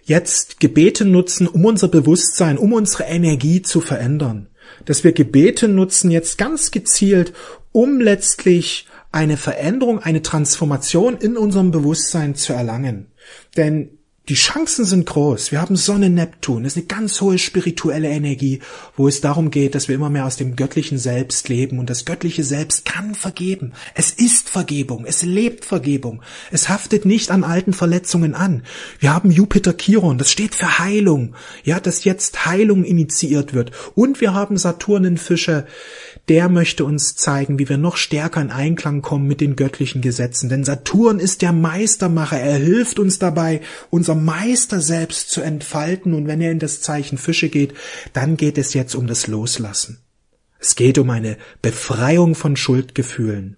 jetzt 0.03 0.59
Gebete 0.59 1.05
nutzen, 1.05 1.47
um 1.47 1.65
unser 1.65 1.87
Bewusstsein, 1.87 2.59
um 2.59 2.71
unsere 2.71 3.05
Energie 3.05 3.63
zu 3.63 3.81
verändern. 3.81 4.47
Dass 4.85 5.03
wir 5.03 5.11
Gebete 5.11 5.67
nutzen 5.67 6.11
jetzt 6.11 6.37
ganz 6.37 6.69
gezielt, 6.69 7.33
um 7.71 7.99
letztlich 7.99 8.87
eine 9.15 9.37
Veränderung, 9.37 9.99
eine 9.99 10.21
Transformation 10.21 11.15
in 11.15 11.37
unserem 11.37 11.71
Bewusstsein 11.71 12.35
zu 12.35 12.51
erlangen. 12.51 13.13
Denn 13.55 13.94
die 14.27 14.33
Chancen 14.33 14.85
sind 14.85 15.05
groß. 15.05 15.51
Wir 15.51 15.61
haben 15.61 15.75
Sonne, 15.75 16.09
Neptun. 16.09 16.63
Das 16.63 16.73
ist 16.73 16.77
eine 16.77 16.87
ganz 16.87 17.21
hohe 17.21 17.37
spirituelle 17.37 18.09
Energie, 18.09 18.59
wo 18.97 19.07
es 19.07 19.21
darum 19.21 19.51
geht, 19.51 19.75
dass 19.75 19.87
wir 19.87 19.95
immer 19.95 20.09
mehr 20.09 20.25
aus 20.25 20.35
dem 20.35 20.55
göttlichen 20.55 20.97
Selbst 20.97 21.47
leben. 21.47 21.77
Und 21.77 21.91
das 21.91 22.05
göttliche 22.05 22.43
Selbst 22.43 22.85
kann 22.85 23.13
vergeben. 23.13 23.73
Es 23.93 24.11
ist 24.11 24.49
Vergebung. 24.49 25.05
Es 25.05 25.21
lebt 25.21 25.63
Vergebung. 25.63 26.23
Es 26.51 26.69
haftet 26.69 27.05
nicht 27.05 27.29
an 27.29 27.43
alten 27.43 27.73
Verletzungen 27.73 28.33
an. 28.33 28.63
Wir 28.99 29.13
haben 29.13 29.29
Jupiter 29.29 29.75
Chiron. 29.77 30.17
Das 30.17 30.31
steht 30.31 30.55
für 30.55 30.79
Heilung. 30.79 31.35
Ja, 31.63 31.79
dass 31.79 32.03
jetzt 32.03 32.47
Heilung 32.47 32.83
initiiert 32.83 33.53
wird. 33.53 33.71
Und 33.93 34.21
wir 34.21 34.33
haben 34.33 34.57
Saturn 34.57 35.05
in 35.05 35.17
Fische 35.17 35.67
der 36.27 36.49
möchte 36.49 36.85
uns 36.85 37.15
zeigen, 37.15 37.59
wie 37.59 37.69
wir 37.69 37.77
noch 37.77 37.97
stärker 37.97 38.41
in 38.41 38.49
Einklang 38.49 39.03
kommen 39.03 39.27
mit 39.27 39.41
den 39.41 39.55
göttlichen 39.55 40.01
Gesetzen. 40.01 40.49
Denn 40.49 40.63
Saturn 40.63 41.19
ist 41.19 41.43
der 41.43 41.53
Meistermacher. 41.53 42.39
Er 42.39 42.57
hilft 42.57 42.97
uns 42.97 43.19
dabei, 43.19 43.61
unser 44.15 44.23
Meister 44.23 44.81
selbst 44.81 45.29
zu 45.29 45.41
entfalten. 45.41 46.13
Und 46.13 46.27
wenn 46.27 46.41
er 46.41 46.51
in 46.51 46.59
das 46.59 46.81
Zeichen 46.81 47.17
Fische 47.17 47.49
geht, 47.49 47.73
dann 48.13 48.37
geht 48.37 48.57
es 48.57 48.73
jetzt 48.73 48.95
um 48.95 49.07
das 49.07 49.27
Loslassen. 49.27 49.99
Es 50.59 50.75
geht 50.75 50.97
um 50.97 51.09
eine 51.09 51.37
Befreiung 51.61 52.33
von 52.33 52.55
Schuldgefühlen. 52.55 53.57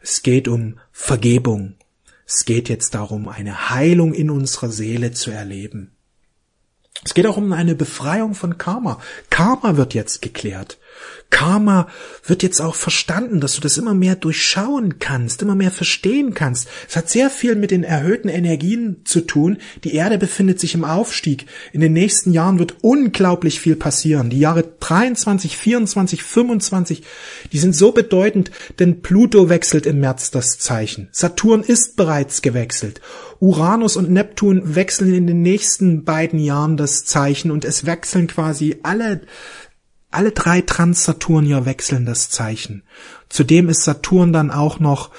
Es 0.00 0.22
geht 0.22 0.48
um 0.48 0.78
Vergebung. 0.92 1.74
Es 2.26 2.44
geht 2.44 2.68
jetzt 2.68 2.94
darum, 2.94 3.28
eine 3.28 3.70
Heilung 3.70 4.14
in 4.14 4.30
unserer 4.30 4.70
Seele 4.70 5.12
zu 5.12 5.30
erleben. 5.30 5.92
Es 7.04 7.14
geht 7.14 7.26
auch 7.26 7.36
um 7.36 7.52
eine 7.52 7.74
Befreiung 7.74 8.34
von 8.34 8.58
Karma. 8.58 9.00
Karma 9.30 9.76
wird 9.76 9.94
jetzt 9.94 10.22
geklärt. 10.22 10.78
Karma 11.30 11.88
wird 12.24 12.42
jetzt 12.42 12.60
auch 12.60 12.74
verstanden, 12.74 13.40
dass 13.40 13.54
du 13.54 13.60
das 13.60 13.78
immer 13.78 13.94
mehr 13.94 14.14
durchschauen 14.14 14.98
kannst, 14.98 15.42
immer 15.42 15.54
mehr 15.54 15.70
verstehen 15.70 16.34
kannst. 16.34 16.68
Es 16.88 16.96
hat 16.96 17.10
sehr 17.10 17.30
viel 17.30 17.56
mit 17.56 17.72
den 17.72 17.84
erhöhten 17.84 18.28
Energien 18.28 19.02
zu 19.04 19.20
tun. 19.20 19.58
Die 19.84 19.94
Erde 19.94 20.18
befindet 20.18 20.60
sich 20.60 20.74
im 20.74 20.84
Aufstieg. 20.84 21.46
In 21.72 21.80
den 21.80 21.92
nächsten 21.92 22.32
Jahren 22.32 22.58
wird 22.58 22.76
unglaublich 22.82 23.60
viel 23.60 23.76
passieren. 23.76 24.30
Die 24.30 24.38
Jahre 24.38 24.64
23, 24.80 25.56
24, 25.56 26.22
25, 26.22 27.02
die 27.52 27.58
sind 27.58 27.74
so 27.74 27.92
bedeutend, 27.92 28.50
denn 28.78 29.02
Pluto 29.02 29.48
wechselt 29.48 29.86
im 29.86 30.00
März 30.00 30.30
das 30.30 30.58
Zeichen. 30.58 31.08
Saturn 31.10 31.62
ist 31.62 31.96
bereits 31.96 32.40
gewechselt. 32.40 33.00
Uranus 33.40 33.96
und 33.96 34.10
Neptun 34.10 34.74
wechseln 34.74 35.12
in 35.12 35.26
den 35.26 35.42
nächsten 35.42 36.04
beiden 36.04 36.38
Jahren 36.38 36.76
das 36.76 37.04
Zeichen 37.04 37.50
und 37.50 37.64
es 37.64 37.84
wechseln 37.84 38.26
quasi 38.26 38.76
alle 38.82 39.20
alle 40.16 40.32
drei 40.32 40.62
Trans-Saturnier 40.62 41.66
wechseln 41.66 42.06
das 42.06 42.30
Zeichen. 42.30 42.82
Zudem 43.28 43.68
ist 43.68 43.84
Saturn 43.84 44.32
dann 44.32 44.50
auch 44.50 44.80
noch 44.80 45.10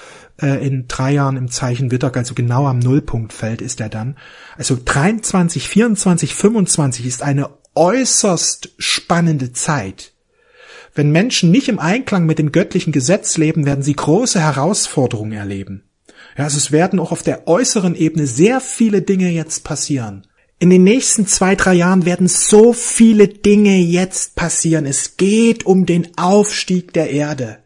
äh, 0.41 0.65
in 0.65 0.87
drei 0.87 1.13
Jahren 1.13 1.37
im 1.37 1.49
Zeichen 1.49 1.91
Witter, 1.91 2.11
also 2.15 2.33
genau 2.33 2.67
am 2.67 2.79
Nullpunktfeld 2.79 3.61
ist 3.61 3.79
er 3.79 3.89
dann. 3.89 4.17
Also 4.57 4.77
23, 4.83 5.67
24, 5.67 6.35
25 6.35 7.05
ist 7.05 7.21
eine 7.21 7.49
äußerst 7.75 8.69
spannende 8.77 9.53
Zeit. 9.53 10.13
Wenn 10.95 11.11
Menschen 11.11 11.51
nicht 11.51 11.69
im 11.69 11.79
Einklang 11.79 12.25
mit 12.25 12.39
dem 12.39 12.51
göttlichen 12.51 12.91
Gesetz 12.91 13.37
leben, 13.37 13.65
werden 13.65 13.83
sie 13.83 13.95
große 13.95 14.39
Herausforderungen 14.39 15.33
erleben. 15.33 15.83
Ja, 16.37 16.45
also 16.45 16.57
es 16.57 16.71
werden 16.71 16.99
auch 16.99 17.11
auf 17.11 17.23
der 17.23 17.47
äußeren 17.47 17.95
Ebene 17.95 18.25
sehr 18.25 18.61
viele 18.61 19.01
Dinge 19.01 19.29
jetzt 19.29 19.63
passieren. 19.63 20.26
In 20.59 20.71
den 20.71 20.83
nächsten 20.83 21.27
zwei, 21.27 21.55
drei 21.55 21.75
Jahren 21.75 22.05
werden 22.05 22.27
so 22.27 22.73
viele 22.73 23.27
Dinge 23.27 23.77
jetzt 23.77 24.35
passieren. 24.35 24.87
Es 24.87 25.15
geht 25.15 25.67
um 25.67 25.85
den 25.85 26.17
Aufstieg 26.17 26.93
der 26.93 27.11
Erde. 27.11 27.59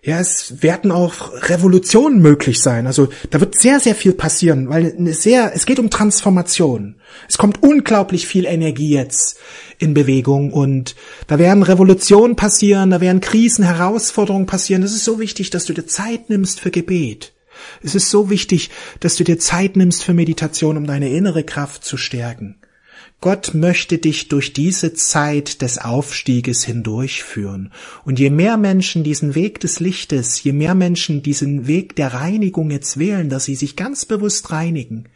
Ja, 0.00 0.20
es 0.20 0.62
werden 0.62 0.92
auch 0.92 1.32
Revolutionen 1.48 2.20
möglich 2.20 2.60
sein. 2.60 2.86
Also 2.86 3.08
da 3.30 3.40
wird 3.40 3.58
sehr, 3.58 3.80
sehr 3.80 3.96
viel 3.96 4.12
passieren, 4.12 4.68
weil 4.68 4.94
sehr, 5.14 5.56
es 5.56 5.66
geht 5.66 5.80
um 5.80 5.90
Transformation. 5.90 6.96
Es 7.28 7.36
kommt 7.36 7.62
unglaublich 7.62 8.28
viel 8.28 8.44
Energie 8.44 8.90
jetzt 8.90 9.38
in 9.78 9.94
Bewegung 9.94 10.52
und 10.52 10.94
da 11.26 11.40
werden 11.40 11.64
Revolutionen 11.64 12.36
passieren, 12.36 12.90
da 12.90 13.00
werden 13.00 13.22
Krisen, 13.22 13.64
Herausforderungen 13.64 14.46
passieren. 14.46 14.84
Es 14.84 14.94
ist 14.94 15.04
so 15.04 15.18
wichtig, 15.18 15.50
dass 15.50 15.64
du 15.64 15.72
dir 15.72 15.86
Zeit 15.86 16.28
nimmst 16.28 16.60
für 16.60 16.70
Gebet. 16.70 17.33
Es 17.82 17.94
ist 17.94 18.10
so 18.10 18.30
wichtig, 18.30 18.70
dass 19.00 19.16
du 19.16 19.24
dir 19.24 19.38
Zeit 19.38 19.76
nimmst 19.76 20.04
für 20.04 20.14
Meditation, 20.14 20.76
um 20.76 20.86
deine 20.86 21.10
innere 21.10 21.44
Kraft 21.44 21.84
zu 21.84 21.96
stärken. 21.96 22.56
Gott 23.20 23.54
möchte 23.54 23.96
dich 23.96 24.28
durch 24.28 24.52
diese 24.52 24.92
Zeit 24.92 25.62
des 25.62 25.78
Aufstieges 25.78 26.62
hindurchführen. 26.64 27.72
Und 28.04 28.18
je 28.18 28.28
mehr 28.28 28.58
Menschen 28.58 29.02
diesen 29.02 29.34
Weg 29.34 29.60
des 29.60 29.80
Lichtes, 29.80 30.42
je 30.42 30.52
mehr 30.52 30.74
Menschen 30.74 31.22
diesen 31.22 31.66
Weg 31.66 31.96
der 31.96 32.12
Reinigung 32.12 32.70
jetzt 32.70 32.98
wählen, 32.98 33.30
dass 33.30 33.46
sie 33.46 33.54
sich 33.54 33.76
ganz 33.76 34.04
bewusst 34.04 34.50
reinigen, 34.50 35.08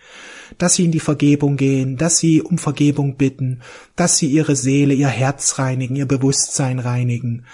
dass 0.56 0.74
sie 0.74 0.84
in 0.84 0.92
die 0.92 1.00
Vergebung 1.00 1.56
gehen, 1.56 1.96
dass 1.96 2.18
sie 2.18 2.40
um 2.40 2.58
Vergebung 2.58 3.16
bitten, 3.16 3.60
dass 3.96 4.16
sie 4.16 4.28
ihre 4.28 4.56
Seele, 4.56 4.94
ihr 4.94 5.08
Herz 5.08 5.58
reinigen, 5.58 5.96
ihr 5.96 6.06
Bewusstsein 6.06 6.78
reinigen, 6.78 7.44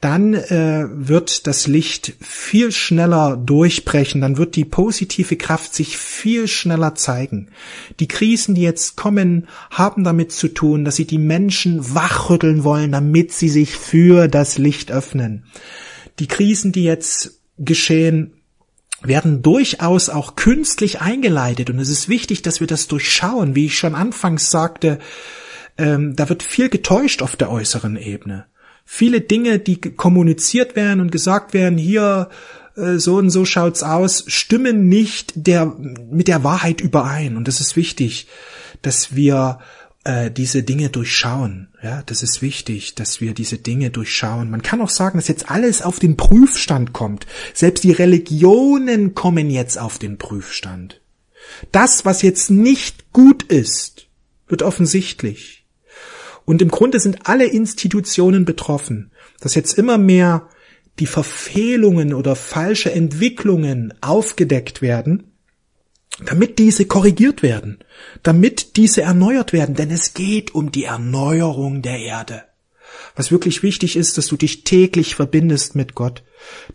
dann 0.00 0.34
äh, 0.34 0.86
wird 0.90 1.46
das 1.46 1.66
Licht 1.66 2.14
viel 2.20 2.72
schneller 2.72 3.36
durchbrechen, 3.36 4.22
dann 4.22 4.38
wird 4.38 4.56
die 4.56 4.64
positive 4.64 5.36
Kraft 5.36 5.74
sich 5.74 5.98
viel 5.98 6.48
schneller 6.48 6.94
zeigen. 6.94 7.48
Die 8.00 8.08
Krisen, 8.08 8.54
die 8.54 8.62
jetzt 8.62 8.96
kommen, 8.96 9.46
haben 9.70 10.02
damit 10.02 10.32
zu 10.32 10.48
tun, 10.48 10.84
dass 10.84 10.96
sie 10.96 11.04
die 11.04 11.18
Menschen 11.18 11.94
wachrütteln 11.94 12.64
wollen, 12.64 12.92
damit 12.92 13.32
sie 13.32 13.50
sich 13.50 13.76
für 13.76 14.26
das 14.26 14.56
Licht 14.56 14.90
öffnen. 14.90 15.44
Die 16.18 16.26
Krisen, 16.26 16.72
die 16.72 16.84
jetzt 16.84 17.40
geschehen, 17.58 18.32
werden 19.02 19.42
durchaus 19.42 20.08
auch 20.08 20.36
künstlich 20.36 21.00
eingeleitet. 21.00 21.70
Und 21.70 21.78
es 21.78 21.88
ist 21.88 22.08
wichtig, 22.08 22.42
dass 22.42 22.60
wir 22.60 22.66
das 22.66 22.86
durchschauen. 22.86 23.54
Wie 23.54 23.66
ich 23.66 23.78
schon 23.78 23.94
anfangs 23.94 24.50
sagte, 24.50 24.98
ähm, 25.78 26.14
da 26.16 26.28
wird 26.28 26.42
viel 26.42 26.68
getäuscht 26.68 27.22
auf 27.22 27.36
der 27.36 27.50
äußeren 27.50 27.96
Ebene. 27.96 28.46
Viele 28.84 29.20
Dinge, 29.20 29.58
die 29.58 29.80
kommuniziert 29.80 30.76
werden 30.76 31.00
und 31.00 31.12
gesagt 31.12 31.54
werden, 31.54 31.78
hier 31.78 32.28
äh, 32.76 32.98
so 32.98 33.16
und 33.16 33.30
so 33.30 33.44
schaut's 33.44 33.82
aus, 33.82 34.24
stimmen 34.26 34.88
nicht 34.88 35.32
der, 35.34 35.66
mit 35.66 36.28
der 36.28 36.44
Wahrheit 36.44 36.80
überein. 36.80 37.36
Und 37.36 37.48
das 37.48 37.60
ist 37.60 37.76
wichtig, 37.76 38.26
dass 38.82 39.14
wir 39.14 39.60
äh, 40.04 40.30
diese 40.30 40.62
Dinge 40.62 40.88
durchschauen. 40.88 41.68
Ja, 41.82 42.02
das 42.06 42.22
ist 42.22 42.42
wichtig, 42.42 42.94
dass 42.94 43.20
wir 43.20 43.34
diese 43.34 43.58
Dinge 43.58 43.90
durchschauen. 43.90 44.50
Man 44.50 44.62
kann 44.62 44.80
auch 44.80 44.90
sagen, 44.90 45.18
dass 45.18 45.28
jetzt 45.28 45.50
alles 45.50 45.82
auf 45.82 45.98
den 45.98 46.16
Prüfstand 46.16 46.92
kommt. 46.92 47.26
Selbst 47.54 47.84
die 47.84 47.92
Religionen 47.92 49.14
kommen 49.14 49.50
jetzt 49.50 49.78
auf 49.78 49.98
den 49.98 50.18
Prüfstand. 50.18 51.00
Das, 51.72 52.04
was 52.04 52.22
jetzt 52.22 52.50
nicht 52.50 53.12
gut 53.12 53.42
ist, 53.42 54.08
wird 54.48 54.62
offensichtlich. 54.62 55.66
Und 56.44 56.62
im 56.62 56.68
Grunde 56.68 57.00
sind 57.00 57.28
alle 57.28 57.46
Institutionen 57.46 58.44
betroffen, 58.44 59.12
dass 59.40 59.54
jetzt 59.54 59.78
immer 59.78 59.98
mehr 59.98 60.48
die 60.98 61.06
Verfehlungen 61.06 62.12
oder 62.12 62.36
falsche 62.36 62.92
Entwicklungen 62.92 63.94
aufgedeckt 64.00 64.82
werden 64.82 65.29
damit 66.24 66.58
diese 66.58 66.86
korrigiert 66.86 67.42
werden, 67.42 67.78
damit 68.22 68.76
diese 68.76 69.02
erneuert 69.02 69.52
werden, 69.52 69.74
denn 69.74 69.90
es 69.90 70.14
geht 70.14 70.54
um 70.54 70.72
die 70.72 70.84
Erneuerung 70.84 71.82
der 71.82 71.98
Erde. 71.98 72.44
Was 73.16 73.30
wirklich 73.30 73.62
wichtig 73.62 73.96
ist, 73.96 74.18
dass 74.18 74.26
du 74.26 74.36
dich 74.36 74.64
täglich 74.64 75.14
verbindest 75.14 75.74
mit 75.74 75.94
Gott. 75.94 76.22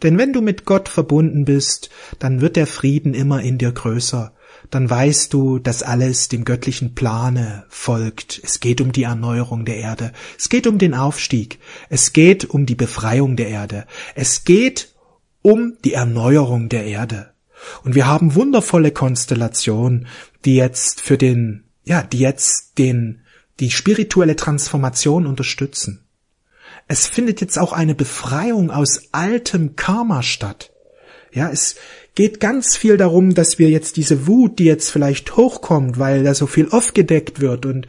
Denn 0.03 0.17
wenn 0.17 0.33
du 0.33 0.41
mit 0.41 0.65
Gott 0.65 0.89
verbunden 0.89 1.45
bist, 1.45 1.89
dann 2.19 2.41
wird 2.41 2.55
der 2.55 2.67
Frieden 2.67 3.13
immer 3.13 3.41
in 3.41 3.57
dir 3.57 3.71
größer. 3.71 4.33
Dann 4.71 4.89
weißt 4.89 5.33
du, 5.33 5.59
dass 5.59 5.83
alles 5.83 6.27
dem 6.27 6.43
göttlichen 6.43 6.95
Plane 6.95 7.65
folgt. 7.69 8.41
Es 8.43 8.59
geht 8.59 8.81
um 8.81 8.91
die 8.91 9.03
Erneuerung 9.03 9.65
der 9.65 9.77
Erde. 9.77 10.11
Es 10.37 10.49
geht 10.49 10.67
um 10.67 10.77
den 10.77 10.93
Aufstieg. 10.93 11.59
Es 11.89 12.13
geht 12.13 12.45
um 12.45 12.65
die 12.65 12.75
Befreiung 12.75 13.35
der 13.35 13.49
Erde. 13.49 13.85
Es 14.15 14.43
geht 14.43 14.93
um 15.41 15.77
die 15.83 15.93
Erneuerung 15.93 16.69
der 16.69 16.85
Erde. 16.85 17.34
Und 17.83 17.95
wir 17.95 18.07
haben 18.07 18.35
wundervolle 18.35 18.91
Konstellationen, 18.91 20.07
die 20.43 20.55
jetzt 20.55 21.01
für 21.01 21.17
den, 21.17 21.63
ja, 21.83 22.03
die 22.03 22.19
jetzt 22.19 22.77
den, 22.77 23.21
die 23.59 23.71
spirituelle 23.71 24.35
Transformation 24.35 25.25
unterstützen. 25.25 26.05
Es 26.87 27.07
findet 27.07 27.41
jetzt 27.41 27.57
auch 27.57 27.73
eine 27.73 27.95
Befreiung 27.95 28.69
aus 28.69 29.09
altem 29.11 29.75
Karma 29.75 30.21
statt. 30.21 30.71
Ja, 31.31 31.49
es 31.49 31.75
geht 32.13 32.39
ganz 32.39 32.77
viel 32.77 32.97
darum, 32.97 33.33
dass 33.33 33.59
wir 33.59 33.69
jetzt 33.69 33.97
diese 33.97 34.27
Wut, 34.27 34.59
die 34.59 34.65
jetzt 34.65 34.89
vielleicht 34.89 35.35
hochkommt, 35.35 35.99
weil 35.99 36.23
da 36.23 36.33
so 36.33 36.47
viel 36.47 36.69
aufgedeckt 36.69 37.41
wird 37.41 37.65
und 37.65 37.87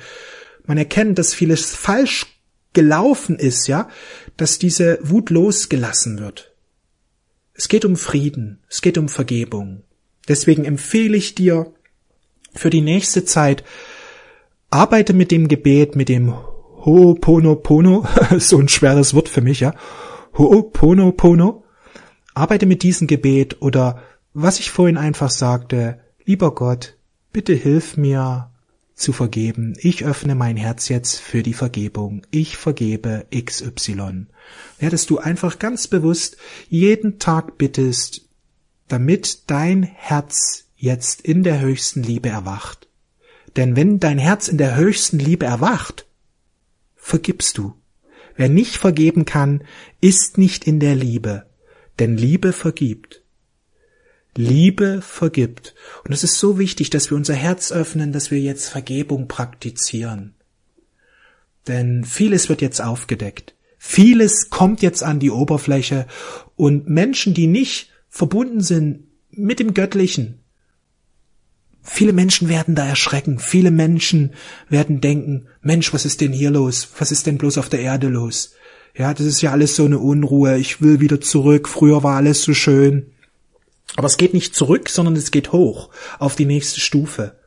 man 0.66 0.78
erkennt, 0.78 1.18
dass 1.18 1.32
vieles 1.32 1.74
falsch 1.74 2.26
gelaufen 2.72 3.38
ist, 3.38 3.68
ja, 3.68 3.88
dass 4.36 4.58
diese 4.58 4.98
Wut 5.02 5.30
losgelassen 5.30 6.18
wird. 6.18 6.55
Es 7.56 7.68
geht 7.68 7.84
um 7.84 7.96
Frieden, 7.96 8.60
es 8.68 8.82
geht 8.82 8.98
um 8.98 9.08
Vergebung. 9.08 9.82
Deswegen 10.28 10.64
empfehle 10.64 11.16
ich 11.16 11.34
dir 11.34 11.72
für 12.54 12.70
die 12.70 12.82
nächste 12.82 13.24
Zeit, 13.24 13.64
arbeite 14.70 15.14
mit 15.14 15.30
dem 15.30 15.48
Gebet, 15.48 15.96
mit 15.96 16.08
dem 16.08 16.34
Ho'oponopono, 16.84 18.06
so 18.38 18.58
ein 18.58 18.68
schweres 18.68 19.14
Wort 19.14 19.28
für 19.28 19.40
mich, 19.40 19.60
ja. 19.60 19.74
Ho'oponopono. 20.34 21.62
Arbeite 22.34 22.66
mit 22.66 22.82
diesem 22.82 23.06
Gebet 23.06 23.62
oder 23.62 24.02
was 24.34 24.60
ich 24.60 24.70
vorhin 24.70 24.98
einfach 24.98 25.30
sagte, 25.30 26.00
lieber 26.24 26.54
Gott, 26.54 26.98
bitte 27.32 27.54
hilf 27.54 27.96
mir, 27.96 28.50
zu 28.96 29.12
vergeben. 29.12 29.74
Ich 29.78 30.04
öffne 30.04 30.34
mein 30.34 30.56
Herz 30.56 30.88
jetzt 30.88 31.20
für 31.20 31.42
die 31.42 31.52
Vergebung. 31.52 32.22
Ich 32.30 32.56
vergebe 32.56 33.26
XY. 33.32 34.26
Ja, 34.80 34.90
du 35.06 35.18
einfach 35.18 35.58
ganz 35.58 35.86
bewusst 35.86 36.38
jeden 36.68 37.18
Tag 37.18 37.58
bittest, 37.58 38.22
damit 38.88 39.50
dein 39.50 39.82
Herz 39.82 40.64
jetzt 40.76 41.20
in 41.20 41.42
der 41.44 41.60
höchsten 41.60 42.02
Liebe 42.02 42.30
erwacht. 42.30 42.88
Denn 43.56 43.76
wenn 43.76 44.00
dein 44.00 44.18
Herz 44.18 44.48
in 44.48 44.58
der 44.58 44.76
höchsten 44.76 45.18
Liebe 45.18 45.46
erwacht, 45.46 46.06
vergibst 46.96 47.58
du. 47.58 47.74
Wer 48.34 48.48
nicht 48.48 48.76
vergeben 48.76 49.24
kann, 49.24 49.62
ist 50.00 50.38
nicht 50.38 50.66
in 50.66 50.80
der 50.80 50.94
Liebe, 50.94 51.46
denn 51.98 52.16
Liebe 52.16 52.52
vergibt. 52.52 53.22
Liebe 54.36 55.00
vergibt. 55.02 55.74
Und 56.04 56.12
es 56.12 56.24
ist 56.24 56.38
so 56.38 56.58
wichtig, 56.58 56.90
dass 56.90 57.10
wir 57.10 57.16
unser 57.16 57.34
Herz 57.34 57.72
öffnen, 57.72 58.12
dass 58.12 58.30
wir 58.30 58.40
jetzt 58.40 58.68
Vergebung 58.68 59.28
praktizieren. 59.28 60.34
Denn 61.66 62.04
vieles 62.04 62.48
wird 62.48 62.62
jetzt 62.62 62.80
aufgedeckt. 62.80 63.54
Vieles 63.78 64.50
kommt 64.50 64.82
jetzt 64.82 65.02
an 65.02 65.20
die 65.20 65.30
Oberfläche 65.30 66.06
und 66.54 66.88
Menschen, 66.88 67.34
die 67.34 67.46
nicht 67.46 67.90
verbunden 68.08 68.60
sind 68.60 69.04
mit 69.30 69.58
dem 69.60 69.74
Göttlichen, 69.74 70.40
viele 71.86 72.12
Menschen 72.12 72.48
werden 72.48 72.74
da 72.74 72.86
erschrecken. 72.86 73.38
Viele 73.38 73.70
Menschen 73.70 74.32
werden 74.68 75.00
denken, 75.00 75.46
Mensch, 75.62 75.94
was 75.94 76.04
ist 76.04 76.20
denn 76.20 76.32
hier 76.32 76.50
los? 76.50 76.88
Was 76.98 77.12
ist 77.12 77.26
denn 77.26 77.38
bloß 77.38 77.58
auf 77.58 77.68
der 77.68 77.80
Erde 77.80 78.08
los? 78.08 78.54
Ja, 78.94 79.14
das 79.14 79.26
ist 79.26 79.40
ja 79.40 79.52
alles 79.52 79.76
so 79.76 79.84
eine 79.84 79.98
Unruhe. 79.98 80.58
Ich 80.58 80.82
will 80.82 81.00
wieder 81.00 81.20
zurück. 81.20 81.68
Früher 81.68 82.02
war 82.02 82.16
alles 82.16 82.42
so 82.42 82.54
schön. 82.54 83.12
Aber 83.94 84.06
es 84.06 84.16
geht 84.16 84.34
nicht 84.34 84.54
zurück, 84.54 84.88
sondern 84.88 85.14
es 85.14 85.30
geht 85.30 85.52
hoch 85.52 85.90
auf 86.18 86.34
die 86.34 86.44
nächste 86.44 86.80
Stufe. 86.80 87.38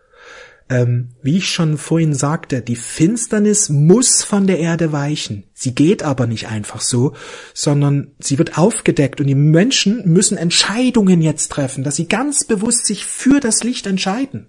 Ähm, 0.72 1.10
wie 1.24 1.38
ich 1.38 1.50
schon 1.50 1.80
vorhin 1.80 2.14
sagte, 2.14 2.62
die 2.62 2.76
Finsternis 2.76 3.70
muss 3.70 4.24
von 4.24 4.46
der 4.46 4.60
Erde 4.60 4.92
weichen. 4.92 5.46
Sie 5.54 5.74
geht 5.74 6.04
aber 6.04 6.28
nicht 6.28 6.48
einfach 6.48 6.80
so, 6.80 7.14
sondern 7.56 8.12
sie 8.20 8.38
wird 8.38 8.58
aufgedeckt 8.60 9.20
und 9.20 9.26
die 9.26 9.36
Menschen 9.36 10.08
müssen 10.08 10.38
Entscheidungen 10.38 11.22
jetzt 11.24 11.52
treffen, 11.52 11.84
dass 11.84 11.96
sie 11.96 12.08
ganz 12.08 12.44
bewusst 12.44 12.86
sich 12.86 13.04
für 13.04 13.40
das 13.40 13.64
Licht 13.64 13.88
entscheiden. 13.88 14.48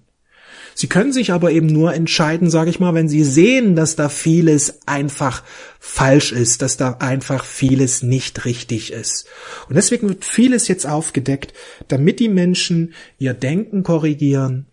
Sie 0.81 0.87
können 0.87 1.13
sich 1.13 1.31
aber 1.31 1.51
eben 1.51 1.67
nur 1.67 1.93
entscheiden, 1.93 2.49
sage 2.49 2.71
ich 2.71 2.79
mal, 2.79 2.95
wenn 2.95 3.07
sie 3.07 3.23
sehen, 3.23 3.75
dass 3.75 3.95
da 3.95 4.09
vieles 4.09 4.87
einfach 4.87 5.43
falsch 5.79 6.31
ist, 6.31 6.63
dass 6.63 6.75
da 6.75 6.93
einfach 6.93 7.45
vieles 7.45 8.01
nicht 8.01 8.45
richtig 8.45 8.91
ist. 8.91 9.27
Und 9.69 9.75
deswegen 9.75 10.09
wird 10.09 10.25
vieles 10.25 10.67
jetzt 10.67 10.87
aufgedeckt, 10.87 11.53
damit 11.87 12.19
die 12.19 12.29
Menschen 12.29 12.95
ihr 13.19 13.35
Denken 13.35 13.83
korrigieren, 13.83 14.65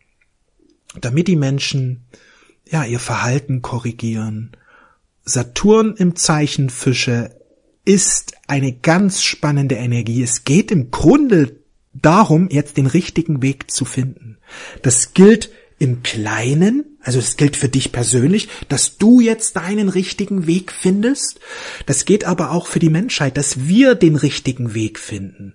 damit 0.98 1.28
die 1.28 1.36
Menschen 1.36 2.06
ja 2.64 2.84
ihr 2.84 3.00
Verhalten 3.00 3.60
korrigieren. 3.60 4.52
Saturn 5.26 5.94
im 5.98 6.16
Zeichen 6.16 6.70
Fische 6.70 7.36
ist 7.84 8.32
eine 8.46 8.72
ganz 8.72 9.22
spannende 9.22 9.74
Energie. 9.74 10.22
Es 10.22 10.44
geht 10.44 10.70
im 10.70 10.90
Grunde 10.90 11.58
darum, 11.92 12.48
jetzt 12.50 12.78
den 12.78 12.86
richtigen 12.86 13.42
Weg 13.42 13.70
zu 13.70 13.84
finden. 13.84 14.38
Das 14.80 15.12
gilt 15.12 15.50
im 15.78 16.02
Kleinen, 16.02 16.98
also 17.00 17.18
es 17.18 17.36
gilt 17.36 17.56
für 17.56 17.68
dich 17.68 17.92
persönlich, 17.92 18.48
dass 18.68 18.98
du 18.98 19.20
jetzt 19.20 19.56
deinen 19.56 19.88
richtigen 19.88 20.46
Weg 20.46 20.72
findest. 20.72 21.40
Das 21.86 22.04
geht 22.04 22.24
aber 22.24 22.50
auch 22.50 22.66
für 22.66 22.80
die 22.80 22.90
Menschheit, 22.90 23.36
dass 23.36 23.68
wir 23.68 23.94
den 23.94 24.16
richtigen 24.16 24.74
Weg 24.74 24.98
finden. 24.98 25.54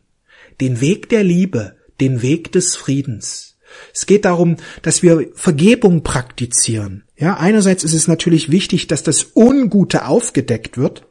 Den 0.62 0.82
Weg 0.82 1.10
der 1.10 1.24
Liebe, 1.24 1.76
den 2.00 2.22
Weg 2.22 2.52
des 2.52 2.76
Friedens. 2.76 3.58
Es 3.94 4.06
geht 4.06 4.26
darum, 4.26 4.58
dass 4.82 5.04
wir 5.04 5.30
Vergebung 5.34 6.04
praktizieren. 6.04 7.04
Ja, 7.18 7.38
einerseits 7.38 7.84
ist 7.84 7.94
es 7.94 8.08
natürlich 8.08 8.52
wichtig, 8.52 8.88
dass 8.88 9.04
das 9.04 9.32
Ungute 9.36 10.06
aufgedeckt 10.06 10.78
wird, 10.78 11.06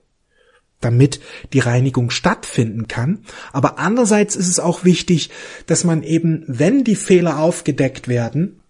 damit 0.80 1.20
die 1.52 1.60
Reinigung 1.60 2.10
stattfinden 2.10 2.88
kann. 2.88 3.24
Aber 3.52 3.78
andererseits 3.78 4.36
ist 4.36 4.48
es 4.48 4.60
auch 4.60 4.84
wichtig, 4.84 5.30
dass 5.66 5.84
man 5.84 6.02
eben, 6.02 6.44
wenn 6.46 6.84
die 6.84 6.96
Fehler 6.96 7.38
aufgedeckt 7.38 8.08
werden, 8.08 8.61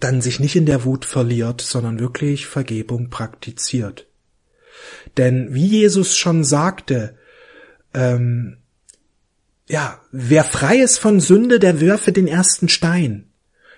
dann 0.00 0.20
sich 0.20 0.40
nicht 0.40 0.56
in 0.56 0.66
der 0.66 0.84
Wut 0.84 1.04
verliert, 1.04 1.60
sondern 1.60 2.00
wirklich 2.00 2.46
Vergebung 2.46 3.10
praktiziert. 3.10 4.06
Denn 5.16 5.54
wie 5.54 5.66
Jesus 5.66 6.16
schon 6.16 6.44
sagte, 6.44 7.16
ähm, 7.94 8.58
ja, 9.68 10.00
wer 10.10 10.44
frei 10.44 10.78
ist 10.78 10.98
von 10.98 11.20
Sünde, 11.20 11.58
der 11.58 11.80
werfe 11.80 12.12
den 12.12 12.26
ersten 12.26 12.68
Stein. 12.68 13.28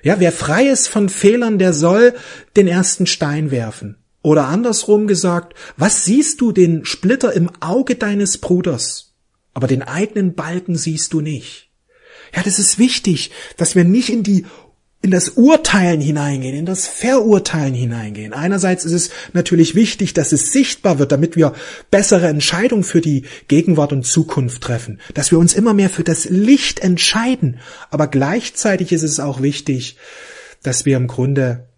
Ja, 0.02 0.20
wer 0.20 0.32
frei 0.32 0.68
ist 0.68 0.88
von 0.88 1.08
Fehlern, 1.08 1.58
der 1.58 1.72
soll 1.72 2.14
den 2.56 2.68
ersten 2.68 3.06
Stein 3.06 3.50
werfen. 3.50 3.96
Oder 4.22 4.46
andersrum 4.48 5.06
gesagt, 5.06 5.54
was 5.76 6.04
siehst 6.04 6.40
du 6.40 6.52
den 6.52 6.84
Splitter 6.84 7.32
im 7.32 7.50
Auge 7.60 7.94
deines 7.94 8.38
Bruders, 8.38 9.14
aber 9.52 9.66
den 9.66 9.82
eigenen 9.82 10.34
Balken 10.34 10.76
siehst 10.76 11.12
du 11.12 11.20
nicht? 11.20 11.70
Ja, 12.34 12.42
das 12.42 12.58
ist 12.58 12.78
wichtig, 12.78 13.30
dass 13.56 13.74
wir 13.74 13.84
nicht 13.84 14.08
in 14.08 14.22
die 14.22 14.46
in 15.04 15.10
das 15.10 15.28
Urteilen 15.28 16.00
hineingehen, 16.00 16.56
in 16.56 16.64
das 16.64 16.86
Verurteilen 16.86 17.74
hineingehen. 17.74 18.32
Einerseits 18.32 18.86
ist 18.86 18.94
es 18.94 19.10
natürlich 19.34 19.74
wichtig, 19.74 20.14
dass 20.14 20.32
es 20.32 20.50
sichtbar 20.50 20.98
wird, 20.98 21.12
damit 21.12 21.36
wir 21.36 21.52
bessere 21.90 22.26
Entscheidungen 22.28 22.84
für 22.84 23.02
die 23.02 23.26
Gegenwart 23.46 23.92
und 23.92 24.06
Zukunft 24.06 24.62
treffen, 24.62 25.02
dass 25.12 25.30
wir 25.30 25.38
uns 25.38 25.52
immer 25.52 25.74
mehr 25.74 25.90
für 25.90 26.04
das 26.04 26.24
Licht 26.24 26.80
entscheiden. 26.80 27.58
Aber 27.90 28.06
gleichzeitig 28.06 28.92
ist 28.92 29.02
es 29.02 29.20
auch 29.20 29.42
wichtig, 29.42 29.98
dass 30.62 30.86
wir 30.86 30.96
im 30.96 31.06
Grunde 31.06 31.68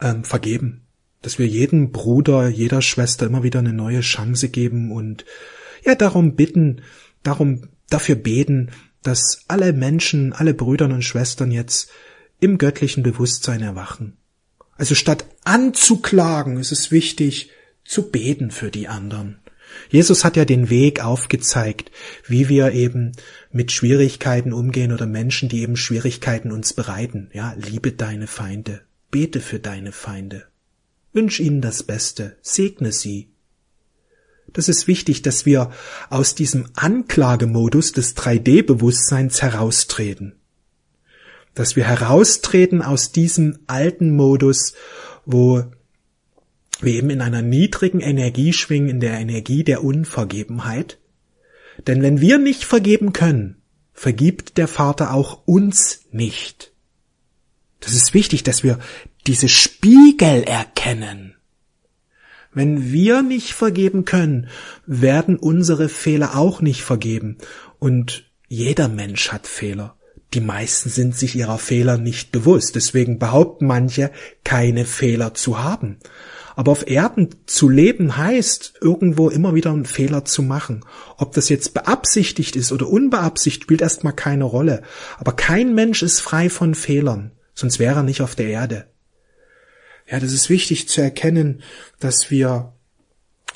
ähm, 0.00 0.22
vergeben, 0.22 0.86
dass 1.22 1.40
wir 1.40 1.48
jedem 1.48 1.90
Bruder, 1.90 2.46
jeder 2.46 2.82
Schwester 2.82 3.26
immer 3.26 3.42
wieder 3.42 3.58
eine 3.58 3.72
neue 3.72 4.02
Chance 4.02 4.48
geben 4.48 4.92
und 4.92 5.24
ja 5.84 5.96
darum 5.96 6.36
bitten, 6.36 6.82
darum 7.24 7.62
dafür 7.88 8.14
beten, 8.14 8.70
dass 9.02 9.44
alle 9.48 9.72
Menschen, 9.72 10.32
alle 10.32 10.54
Brüder 10.54 10.86
und 10.86 11.02
Schwestern 11.02 11.50
jetzt 11.50 11.90
im 12.40 12.58
göttlichen 12.58 13.02
Bewusstsein 13.02 13.62
erwachen. 13.62 14.16
Also 14.76 14.94
statt 14.94 15.26
anzuklagen 15.44 16.58
ist 16.58 16.72
es 16.72 16.90
wichtig 16.90 17.50
zu 17.84 18.10
beten 18.10 18.50
für 18.50 18.70
die 18.70 18.88
anderen. 18.88 19.40
Jesus 19.88 20.24
hat 20.24 20.36
ja 20.36 20.44
den 20.44 20.68
Weg 20.70 21.04
aufgezeigt, 21.04 21.90
wie 22.26 22.48
wir 22.48 22.72
eben 22.72 23.12
mit 23.52 23.72
Schwierigkeiten 23.72 24.52
umgehen 24.52 24.92
oder 24.92 25.06
Menschen, 25.06 25.48
die 25.48 25.62
eben 25.62 25.76
Schwierigkeiten 25.76 26.52
uns 26.52 26.72
bereiten. 26.72 27.30
Ja, 27.32 27.54
liebe 27.56 27.92
deine 27.92 28.26
Feinde, 28.26 28.82
bete 29.10 29.40
für 29.40 29.58
deine 29.58 29.92
Feinde, 29.92 30.46
wünsch 31.12 31.40
ihnen 31.40 31.60
das 31.60 31.82
Beste, 31.82 32.36
segne 32.42 32.92
sie, 32.92 33.29
das 34.52 34.68
ist 34.68 34.86
wichtig, 34.86 35.22
dass 35.22 35.46
wir 35.46 35.70
aus 36.08 36.34
diesem 36.34 36.68
Anklagemodus 36.74 37.92
des 37.92 38.16
3D-Bewusstseins 38.16 39.42
heraustreten. 39.42 40.34
Dass 41.54 41.76
wir 41.76 41.84
heraustreten 41.84 42.82
aus 42.82 43.12
diesem 43.12 43.58
alten 43.66 44.14
Modus, 44.14 44.74
wo 45.26 45.64
wir 46.80 46.94
eben 46.94 47.10
in 47.10 47.20
einer 47.20 47.42
niedrigen 47.42 48.00
Energie 48.00 48.52
schwingen, 48.52 48.88
in 48.88 49.00
der 49.00 49.18
Energie 49.18 49.64
der 49.64 49.84
Unvergebenheit. 49.84 50.98
Denn 51.86 52.02
wenn 52.02 52.20
wir 52.20 52.38
nicht 52.38 52.64
vergeben 52.64 53.12
können, 53.12 53.56
vergibt 53.92 54.56
der 54.56 54.68
Vater 54.68 55.12
auch 55.12 55.42
uns 55.46 56.06
nicht. 56.10 56.72
Das 57.80 57.92
ist 57.92 58.14
wichtig, 58.14 58.42
dass 58.42 58.62
wir 58.62 58.78
diese 59.26 59.48
Spiegel 59.48 60.42
erkennen. 60.44 61.29
Wenn 62.52 62.92
wir 62.92 63.22
nicht 63.22 63.52
vergeben 63.52 64.04
können, 64.04 64.48
werden 64.86 65.36
unsere 65.36 65.88
Fehler 65.88 66.36
auch 66.36 66.60
nicht 66.60 66.82
vergeben. 66.82 67.38
Und 67.78 68.24
jeder 68.48 68.88
Mensch 68.88 69.30
hat 69.30 69.46
Fehler. 69.46 69.96
Die 70.34 70.40
meisten 70.40 70.90
sind 70.90 71.16
sich 71.16 71.34
ihrer 71.36 71.58
Fehler 71.58 71.96
nicht 71.96 72.32
bewusst. 72.32 72.74
Deswegen 72.74 73.18
behaupten 73.18 73.66
manche, 73.66 74.10
keine 74.44 74.84
Fehler 74.84 75.34
zu 75.34 75.62
haben. 75.62 75.98
Aber 76.56 76.72
auf 76.72 76.88
Erden 76.88 77.30
zu 77.46 77.68
leben 77.68 78.16
heißt, 78.16 78.74
irgendwo 78.80 79.28
immer 79.28 79.54
wieder 79.54 79.70
einen 79.70 79.86
Fehler 79.86 80.24
zu 80.24 80.42
machen. 80.42 80.84
Ob 81.16 81.32
das 81.32 81.48
jetzt 81.48 81.74
beabsichtigt 81.74 82.56
ist 82.56 82.72
oder 82.72 82.88
unbeabsichtigt, 82.88 83.64
spielt 83.64 83.80
erstmal 83.80 84.12
keine 84.12 84.44
Rolle. 84.44 84.82
Aber 85.18 85.32
kein 85.32 85.74
Mensch 85.74 86.02
ist 86.02 86.20
frei 86.20 86.50
von 86.50 86.74
Fehlern, 86.74 87.32
sonst 87.54 87.78
wäre 87.78 88.00
er 88.00 88.02
nicht 88.02 88.20
auf 88.20 88.34
der 88.34 88.48
Erde. 88.48 88.86
Ja, 90.10 90.18
das 90.18 90.32
ist 90.32 90.50
wichtig 90.50 90.88
zu 90.88 91.00
erkennen, 91.00 91.62
dass 92.00 92.30
wir 92.30 92.72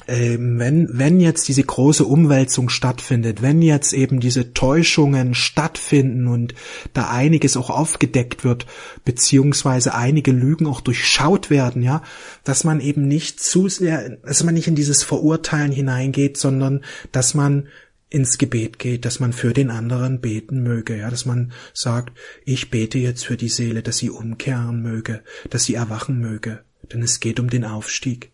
ähm, 0.07 0.59
wenn, 0.59 0.89
wenn 0.93 1.21
jetzt 1.21 1.49
diese 1.49 1.63
große 1.63 2.05
Umwälzung 2.05 2.69
stattfindet, 2.69 3.41
wenn 3.41 3.63
jetzt 3.63 3.95
eben 3.95 4.21
diese 4.21 4.53
Täuschungen 4.53 5.35
stattfinden 5.35 6.27
und 6.27 6.55
da 6.93 7.09
einiges 7.11 7.57
auch 7.57 7.71
aufgedeckt 7.71 8.45
wird, 8.45 8.67
beziehungsweise 9.05 9.95
einige 9.95 10.33
Lügen 10.33 10.67
auch 10.67 10.83
durchschaut 10.83 11.49
werden, 11.49 11.83
ja, 11.83 12.03
dass 12.43 12.65
man 12.65 12.81
eben 12.81 13.09
nicht 13.09 13.41
zu 13.41 13.69
sehr, 13.69 14.19
dass 14.19 14.45
man 14.45 14.55
nicht 14.55 14.69
in 14.69 14.75
dieses 14.75 15.03
Verurteilen 15.03 15.73
hineingeht, 15.73 16.37
sondern 16.37 16.85
dass 17.11 17.35
man 17.35 17.69
ins 18.15 18.39
Gebet 18.39 18.79
geht, 18.79 19.05
dass 19.05 19.19
man 19.19 19.33
für 19.33 19.53
den 19.53 19.71
anderen 19.71 20.21
beten 20.21 20.63
möge, 20.63 20.97
ja, 20.97 21.11
dass 21.11 21.27
man 21.27 21.53
sagt, 21.73 22.17
ich 22.45 22.71
bete 22.71 22.99
jetzt 22.99 23.27
für 23.27 23.37
die 23.37 23.49
Seele, 23.49 23.83
dass 23.83 23.99
sie 23.99 24.09
umkehren 24.09 24.83
möge, 24.83 25.23
dass 25.51 25.65
sie 25.65 25.75
erwachen 25.75 26.21
möge, 26.21 26.63
denn 26.93 27.03
es 27.03 27.19
geht 27.19 27.41
um 27.41 27.51
den 27.51 27.65
Aufstieg. 27.65 28.31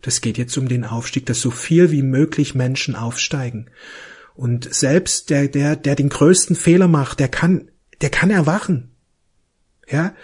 Das 0.00 0.22
geht 0.22 0.38
jetzt 0.38 0.56
um 0.56 0.68
den 0.68 0.84
Aufstieg, 0.84 1.26
dass 1.26 1.40
so 1.40 1.50
viel 1.50 1.90
wie 1.90 2.02
möglich 2.02 2.54
Menschen 2.54 2.96
aufsteigen. 2.96 3.70
Und 4.34 4.72
selbst 4.74 5.28
der, 5.28 5.48
der, 5.48 5.76
der 5.76 5.96
den 5.96 6.08
größten 6.08 6.56
Fehler 6.56 6.88
macht, 6.88 7.20
der 7.20 7.28
kann, 7.28 7.70
der 8.00 8.10
kann 8.10 8.30
erwachen. 8.30 8.90
Ja, 9.88 10.14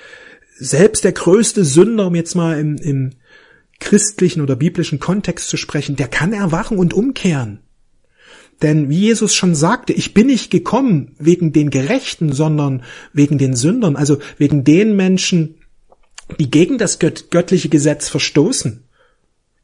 selbst 0.57 1.05
der 1.05 1.13
größte 1.13 1.67
Sünder, 1.67 2.07
um 2.07 2.15
jetzt 2.15 2.35
mal 2.35 2.59
im, 2.59 2.77
im 2.77 3.11
christlichen 3.79 4.41
oder 4.41 4.57
biblischen 4.57 5.01
Kontext 5.01 5.49
zu 5.49 5.59
sprechen, 5.59 5.97
der 5.97 6.09
kann 6.09 6.33
erwachen 6.33 6.79
und 6.79 6.95
umkehren. 6.95 7.61
Denn 8.63 8.91
wie 8.91 8.99
Jesus 8.99 9.35
schon 9.35 9.55
sagte, 9.55 9.93
ich 9.93 10.13
bin 10.13 10.27
nicht 10.27 10.51
gekommen 10.51 11.15
wegen 11.19 11.53
den 11.53 11.71
Gerechten, 11.71 12.33
sondern 12.33 12.83
wegen 13.13 13.39
den 13.39 13.57
Sündern, 13.57 13.97
also 13.97 14.19
wegen 14.37 14.65
den 14.65 14.97
Menschen, 14.97 15.57
die 16.39 16.51
gegen 16.51 16.79
das 16.79 16.99
göttliche 16.99 17.69
Gesetz 17.69 18.09
verstoßen. 18.09 18.85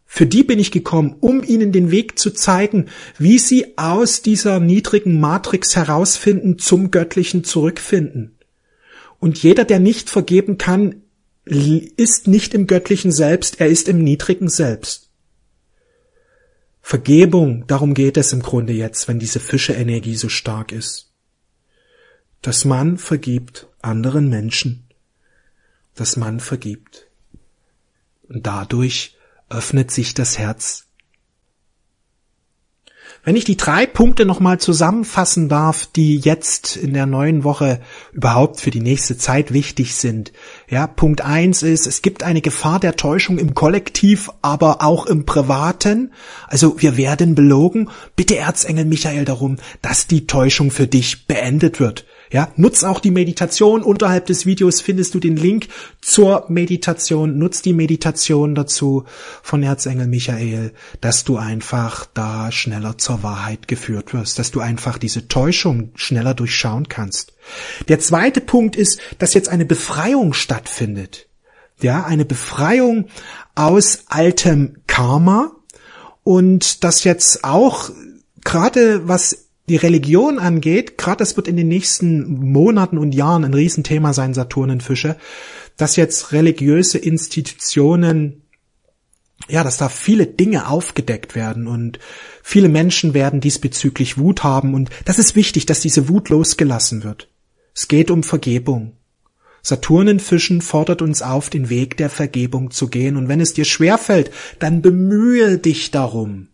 Für 0.07 0.27
die 0.27 0.45
bin 0.45 0.59
ich 0.59 0.71
gekommen, 0.71 1.17
um 1.21 1.43
ihnen 1.43 1.73
den 1.73 1.91
Weg 1.91 2.19
zu 2.19 2.31
zeigen, 2.31 2.87
wie 3.19 3.39
sie 3.39 3.77
aus 3.77 4.23
dieser 4.23 4.61
niedrigen 4.61 5.21
Matrix 5.21 5.77
herausfinden, 5.77 6.59
zum 6.59 6.91
Göttlichen 6.91 7.45
zurückfinden. 7.45 8.37
Und 9.19 9.43
jeder, 9.43 9.65
der 9.65 9.81
nicht 9.81 10.09
vergeben 10.09 10.59
kann, 10.59 11.03
ist 11.45 12.29
nicht 12.29 12.55
im 12.55 12.67
Göttlichen 12.67 13.13
Selbst, 13.13 13.61
er 13.61 13.69
ist 13.69 13.89
im 13.89 14.03
niedrigen 14.03 14.49
Selbst. 14.49 15.06
Vergebung, 16.89 17.67
darum 17.67 17.95
geht 17.95 18.17
es 18.17 18.33
im 18.33 18.43
Grunde 18.43 18.73
jetzt, 18.73 19.09
wenn 19.09 19.19
diese 19.19 19.41
Fische-Energie 19.41 20.15
so 20.15 20.29
stark 20.29 20.71
ist. 20.71 21.11
Dass 22.43 22.65
man 22.65 22.97
vergibt 22.97 23.67
anderen 23.83 24.29
Menschen. 24.29 24.87
Dass 25.97 26.17
man 26.17 26.39
vergibt. 26.39 27.09
Und 28.29 28.47
dadurch 28.47 29.17
öffnet 29.49 29.91
sich 29.91 30.15
das 30.15 30.39
Herz 30.39 30.86
wenn 33.27 33.35
ich 33.35 33.45
die 33.45 33.57
drei 33.57 33.87
Punkte 33.87 34.25
nochmal 34.25 34.61
zusammenfassen 34.61 35.49
darf, 35.49 35.87
die 35.87 36.17
jetzt 36.17 36.77
in 36.77 36.95
der 36.95 37.07
neuen 37.07 37.43
Woche 37.43 37.81
überhaupt 38.13 38.61
für 38.61 38.71
die 38.71 38.81
nächste 38.81 39.19
Zeit 39.19 39.53
wichtig 39.53 39.97
sind. 39.97 40.33
Ja, 40.71 40.87
Punkt 40.87 41.23
eins 41.23 41.65
ist, 41.65 41.89
es 41.89 42.03
gibt 42.03 42.23
eine 42.23 42.41
Gefahr 42.41 42.79
der 42.79 42.95
Täuschung 42.95 43.39
im 43.39 43.53
Kollektiv, 43.53 44.31
aber 44.43 44.85
auch 44.85 45.07
im 45.07 45.27
Privaten. 45.27 46.13
Also 46.47 46.81
wir 46.81 46.97
werden 46.97 47.35
belogen. 47.35 47.91
Bitte 48.15 48.37
Erzengel 48.37 48.85
Michael 48.85 49.25
darum, 49.25 49.57
dass 49.83 50.07
die 50.07 50.29
Täuschung 50.29 50.71
für 50.71 50.87
dich 50.87 51.27
beendet 51.27 51.81
wird. 51.81 52.07
Ja, 52.31 52.51
nutz 52.57 52.83
auch 52.83 53.01
die 53.01 53.11
Meditation. 53.11 53.83
Unterhalb 53.83 54.27
des 54.27 54.47
Videos 54.47 54.81
findest 54.81 55.15
du 55.15 55.21
den 55.21 55.37
Link 55.37 55.69
zur 56.01 56.47
Meditation. 56.49 57.39
Nutz 57.39 57.63
die 57.63 57.73
Meditation 57.73 58.55
dazu 58.55 59.05
von 59.43 59.63
Erzengel 59.63 60.09
Michael, 60.09 60.73
dass 61.01 61.25
du 61.25 61.37
einfach 61.37 62.07
da 62.15 62.51
schneller 62.51 62.99
zur 62.99 63.23
Wahrheit 63.23 63.69
geführt 63.69 64.13
wirst, 64.13 64.39
dass 64.39 64.51
du 64.51 64.61
einfach 64.61 64.99
diese 64.99 65.29
Täuschung 65.29 65.93
schneller 65.95 66.35
durchschauen 66.35 66.89
kannst. 66.89 67.35
Der 67.89 68.01
zweite 68.01 68.41
Punkt 68.41 68.75
ist, 68.75 69.01
dass 69.19 69.35
jetzt 69.35 69.49
eine 69.49 69.65
Befreiung 69.65 70.33
stattfindet. 70.33 71.29
Ja, 71.81 72.05
eine 72.05 72.25
Befreiung 72.25 73.07
aus 73.55 74.05
altem 74.09 74.79
Karma 74.87 75.53
und 76.25 76.83
das 76.83 77.05
jetzt 77.05 77.45
auch 77.45 77.91
gerade 78.43 79.07
was 79.07 79.46
die 79.69 79.77
Religion 79.77 80.39
angeht, 80.39 80.97
gerade 80.97 81.19
das 81.19 81.37
wird 81.37 81.49
in 81.49 81.57
den 81.57 81.69
nächsten 81.69 82.53
Monaten 82.53 82.99
und 82.99 83.15
Jahren 83.15 83.45
ein 83.45 83.55
Riesenthema 83.55 84.13
sein, 84.13 84.35
Saturnenfische, 84.35 85.17
dass 85.77 85.97
jetzt 85.97 86.33
religiöse 86.33 86.99
Institutionen, 86.99 88.43
ja, 89.49 89.65
dass 89.65 89.77
da 89.77 89.89
viele 89.89 90.27
Dinge 90.27 90.69
aufgedeckt 90.69 91.35
werden 91.35 91.67
und 91.67 91.99
viele 92.43 92.69
Menschen 92.69 93.13
werden 93.13 93.41
diesbezüglich 93.41 94.19
Wut 94.19 94.45
haben 94.45 94.75
und 94.75 94.91
das 95.05 95.19
ist 95.19 95.37
wichtig, 95.37 95.67
dass 95.67 95.81
diese 95.81 96.09
Wut 96.09 96.29
losgelassen 96.29 97.03
wird. 97.03 97.29
Es 97.75 97.89
geht 97.89 98.11
um 98.11 98.23
Vergebung. 98.23 98.93
Saturnenfischen 99.63 100.63
fordert 100.63 101.03
uns 101.03 101.23
auf, 101.23 101.51
den 101.51 101.69
Weg 101.69 101.97
der 101.97 102.09
Vergebung 102.09 102.71
zu 102.71 102.87
gehen 102.87 103.17
und 103.17 103.29
wenn 103.29 103.41
es 103.41 103.53
dir 103.53 103.65
schwerfällt, 103.65 104.31
dann 104.61 104.81
bemühe 104.81 105.59
dich 105.59 105.91
darum. 105.91 106.49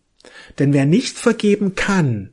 Denn 0.58 0.72
wer 0.72 0.86
nicht 0.86 1.18
vergeben 1.18 1.74
kann, 1.74 2.30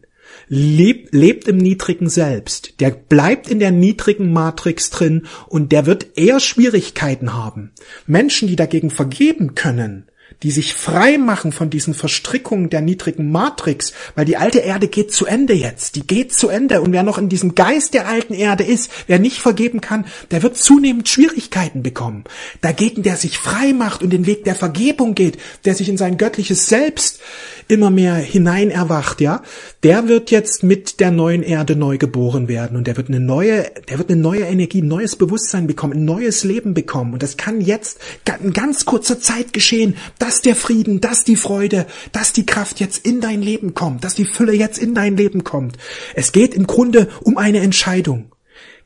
lebt, 0.47 1.13
lebt 1.13 1.47
im 1.47 1.57
niedrigen 1.57 2.09
Selbst, 2.09 2.79
der 2.79 2.91
bleibt 2.91 3.49
in 3.49 3.59
der 3.59 3.71
niedrigen 3.71 4.33
Matrix 4.33 4.89
drin 4.89 5.27
und 5.47 5.71
der 5.71 5.85
wird 5.85 6.17
eher 6.17 6.39
Schwierigkeiten 6.39 7.33
haben. 7.33 7.71
Menschen, 8.07 8.47
die 8.47 8.55
dagegen 8.55 8.89
vergeben 8.89 9.55
können, 9.55 10.08
die 10.43 10.51
sich 10.51 10.73
frei 10.73 11.17
machen 11.17 11.51
von 11.51 11.69
diesen 11.69 11.93
Verstrickungen 11.93 12.69
der 12.69 12.81
niedrigen 12.81 13.31
Matrix, 13.31 13.93
weil 14.15 14.25
die 14.25 14.37
alte 14.37 14.59
Erde 14.59 14.87
geht 14.87 15.11
zu 15.11 15.25
Ende 15.25 15.53
jetzt, 15.53 15.95
die 15.95 16.05
geht 16.07 16.33
zu 16.33 16.47
Ende. 16.49 16.81
Und 16.81 16.93
wer 16.93 17.03
noch 17.03 17.17
in 17.17 17.29
diesem 17.29 17.55
Geist 17.55 17.93
der 17.93 18.07
alten 18.07 18.33
Erde 18.33 18.63
ist, 18.63 18.91
wer 19.07 19.19
nicht 19.19 19.37
vergeben 19.37 19.81
kann, 19.81 20.05
der 20.31 20.43
wird 20.43 20.57
zunehmend 20.57 21.09
Schwierigkeiten 21.09 21.83
bekommen. 21.83 22.23
Dagegen, 22.61 23.03
der 23.03 23.17
sich 23.17 23.37
frei 23.37 23.73
macht 23.73 24.01
und 24.01 24.11
den 24.11 24.25
Weg 24.25 24.43
der 24.45 24.55
Vergebung 24.55 25.15
geht, 25.15 25.37
der 25.65 25.75
sich 25.75 25.89
in 25.89 25.97
sein 25.97 26.17
göttliches 26.17 26.67
Selbst 26.67 27.19
immer 27.67 27.91
mehr 27.91 28.15
hinein 28.15 28.71
erwacht, 28.71 29.21
ja, 29.21 29.43
der 29.83 30.07
wird 30.07 30.31
jetzt 30.31 30.63
mit 30.63 30.99
der 30.99 31.11
neuen 31.11 31.43
Erde 31.43 31.75
neu 31.75 31.97
geboren 31.97 32.47
werden. 32.47 32.77
Und 32.77 32.87
der 32.87 32.97
wird 32.97 33.09
eine 33.09 33.19
neue, 33.19 33.69
der 33.89 33.97
wird 33.97 34.09
eine 34.09 34.19
neue 34.19 34.43
Energie, 34.43 34.81
ein 34.81 34.87
neues 34.87 35.15
Bewusstsein 35.15 35.67
bekommen, 35.67 35.93
ein 35.93 36.05
neues 36.05 36.43
Leben 36.43 36.73
bekommen. 36.73 37.13
Und 37.13 37.23
das 37.23 37.37
kann 37.37 37.61
jetzt 37.61 37.99
in 38.41 38.53
ganz 38.53 38.85
kurzer 38.85 39.19
Zeit 39.19 39.53
geschehen, 39.53 39.95
dass 40.19 40.41
der 40.41 40.55
Frieden, 40.55 41.01
dass 41.01 41.23
die 41.23 41.37
Freude, 41.37 41.87
dass 42.11 42.33
die 42.33 42.45
Kraft 42.45 42.79
jetzt 42.79 43.05
in 43.05 43.21
dein 43.21 43.41
Leben 43.41 43.73
kommt, 43.73 44.03
dass 44.03 44.15
die 44.15 44.25
Fülle 44.25 44.53
jetzt 44.53 44.77
in 44.77 44.93
dein 44.93 45.17
Leben 45.17 45.43
kommt. 45.43 45.77
Es 46.13 46.31
geht 46.31 46.53
im 46.53 46.67
Grunde 46.67 47.09
um 47.21 47.37
eine 47.37 47.59
Entscheidung. 47.59 48.35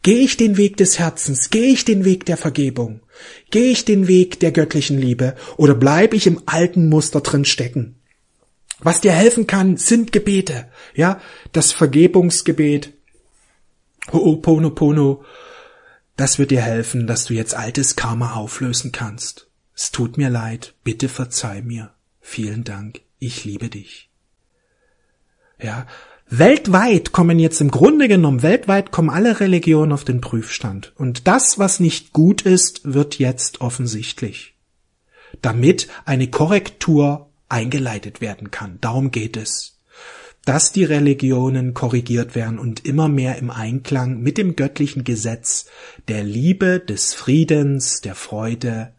Gehe 0.03 0.19
ich 0.19 0.37
den 0.37 0.57
Weg 0.57 0.77
des 0.77 0.99
Herzens? 0.99 1.49
Gehe 1.49 1.71
ich 1.71 1.85
den 1.85 2.05
Weg 2.05 2.25
der 2.25 2.37
Vergebung? 2.37 3.01
Gehe 3.51 3.71
ich 3.71 3.85
den 3.85 4.07
Weg 4.07 4.39
der 4.41 4.51
göttlichen 4.51 4.99
Liebe? 4.99 5.35
Oder 5.57 5.75
bleibe 5.75 6.15
ich 6.15 6.27
im 6.27 6.41
alten 6.45 6.89
Muster 6.89 7.21
drin 7.21 7.45
stecken? 7.45 7.95
Was 8.79 8.99
dir 8.99 9.13
helfen 9.13 9.47
kann, 9.47 9.77
sind 9.77 10.11
Gebete. 10.11 10.67
Ja, 10.93 11.21
das 11.53 11.71
Vergebungsgebet, 11.71 12.91
Ho'oponopono, 14.11 15.23
das 16.17 16.37
wird 16.37 16.51
dir 16.51 16.61
helfen, 16.61 17.07
dass 17.07 17.25
du 17.25 17.33
jetzt 17.33 17.55
altes 17.55 17.95
Karma 17.95 18.33
auflösen 18.33 18.91
kannst. 18.91 19.47
Es 19.75 19.91
tut 19.91 20.17
mir 20.17 20.29
leid, 20.29 20.75
bitte 20.83 21.09
verzeih 21.09 21.61
mir. 21.61 21.93
Vielen 22.21 22.63
Dank, 22.63 23.01
ich 23.19 23.43
liebe 23.43 23.69
dich. 23.69 24.09
Ja, 25.61 25.87
weltweit 26.29 27.11
kommen 27.11 27.39
jetzt 27.39 27.61
im 27.61 27.71
Grunde 27.71 28.07
genommen, 28.07 28.43
weltweit 28.43 28.91
kommen 28.91 29.09
alle 29.09 29.39
Religionen 29.39 29.91
auf 29.91 30.03
den 30.03 30.21
Prüfstand. 30.21 30.93
Und 30.95 31.27
das, 31.27 31.57
was 31.59 31.79
nicht 31.79 32.13
gut 32.13 32.43
ist, 32.43 32.93
wird 32.93 33.19
jetzt 33.19 33.61
offensichtlich. 33.61 34.55
Damit 35.41 35.87
eine 36.05 36.29
Korrektur 36.29 37.29
eingeleitet 37.49 38.21
werden 38.21 38.51
kann. 38.51 38.77
Darum 38.81 39.11
geht 39.11 39.37
es. 39.37 39.79
Dass 40.45 40.71
die 40.71 40.83
Religionen 40.83 41.73
korrigiert 41.73 42.35
werden 42.35 42.59
und 42.59 42.85
immer 42.85 43.07
mehr 43.07 43.37
im 43.37 43.49
Einklang 43.49 44.19
mit 44.19 44.37
dem 44.37 44.55
göttlichen 44.55 45.03
Gesetz 45.03 45.67
der 46.09 46.23
Liebe, 46.23 46.79
des 46.79 47.13
Friedens, 47.13 48.01
der 48.01 48.15
Freude 48.15 48.93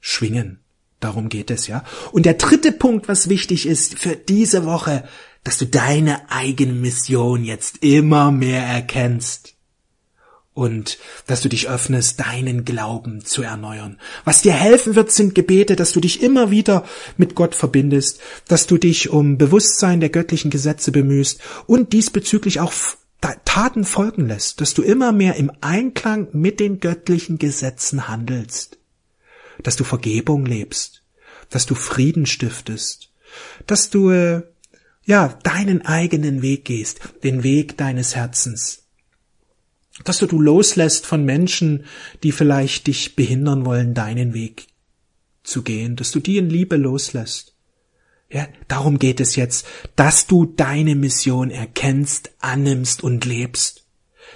schwingen. 0.00 0.60
Darum 1.00 1.28
geht 1.28 1.50
es, 1.50 1.66
ja. 1.66 1.84
Und 2.12 2.26
der 2.26 2.34
dritte 2.34 2.72
Punkt, 2.72 3.08
was 3.08 3.28
wichtig 3.28 3.66
ist 3.66 3.98
für 3.98 4.16
diese 4.16 4.66
Woche, 4.66 5.04
dass 5.44 5.56
du 5.56 5.66
deine 5.66 6.30
eigene 6.30 6.74
Mission 6.74 7.44
jetzt 7.44 7.78
immer 7.82 8.30
mehr 8.30 8.62
erkennst 8.62 9.54
und 10.52 10.98
dass 11.26 11.40
du 11.40 11.48
dich 11.48 11.70
öffnest, 11.70 12.20
deinen 12.20 12.66
Glauben 12.66 13.24
zu 13.24 13.42
erneuern. 13.42 13.98
Was 14.24 14.42
dir 14.42 14.52
helfen 14.52 14.94
wird, 14.94 15.10
sind 15.10 15.34
Gebete, 15.34 15.76
dass 15.76 15.92
du 15.92 16.00
dich 16.00 16.22
immer 16.22 16.50
wieder 16.50 16.84
mit 17.16 17.34
Gott 17.34 17.54
verbindest, 17.54 18.20
dass 18.48 18.66
du 18.66 18.76
dich 18.76 19.08
um 19.08 19.38
Bewusstsein 19.38 20.00
der 20.00 20.10
göttlichen 20.10 20.50
Gesetze 20.50 20.92
bemühst 20.92 21.40
und 21.66 21.94
diesbezüglich 21.94 22.60
auch 22.60 22.72
Taten 23.44 23.84
folgen 23.84 24.26
lässt, 24.26 24.60
dass 24.60 24.74
du 24.74 24.82
immer 24.82 25.12
mehr 25.12 25.36
im 25.36 25.50
Einklang 25.60 26.28
mit 26.32 26.60
den 26.60 26.80
göttlichen 26.80 27.38
Gesetzen 27.38 28.08
handelst, 28.08 28.78
dass 29.62 29.76
du 29.76 29.84
Vergebung 29.84 30.46
lebst, 30.46 31.02
dass 31.48 31.66
du 31.66 31.74
Frieden 31.74 32.26
stiftest, 32.26 33.12
dass 33.66 33.90
du 33.90 34.10
äh, 34.10 34.42
ja 35.04 35.38
deinen 35.42 35.84
eigenen 35.84 36.42
Weg 36.42 36.64
gehst, 36.64 37.00
den 37.22 37.42
Weg 37.42 37.76
deines 37.76 38.16
Herzens, 38.16 38.84
dass 40.04 40.18
du, 40.18 40.26
du 40.26 40.40
loslässt 40.40 41.06
von 41.06 41.24
Menschen, 41.24 41.84
die 42.22 42.32
vielleicht 42.32 42.86
dich 42.86 43.16
behindern 43.16 43.64
wollen, 43.64 43.94
deinen 43.94 44.34
Weg 44.34 44.68
zu 45.42 45.62
gehen, 45.62 45.96
dass 45.96 46.10
du 46.10 46.20
die 46.20 46.38
in 46.38 46.48
Liebe 46.48 46.76
loslässt. 46.76 47.54
Ja, 48.30 48.46
darum 48.68 48.98
geht 48.98 49.20
es 49.20 49.34
jetzt, 49.34 49.66
dass 49.96 50.26
du 50.26 50.46
deine 50.46 50.94
Mission 50.94 51.50
erkennst, 51.50 52.30
annimmst 52.38 53.02
und 53.02 53.24
lebst. 53.24 53.79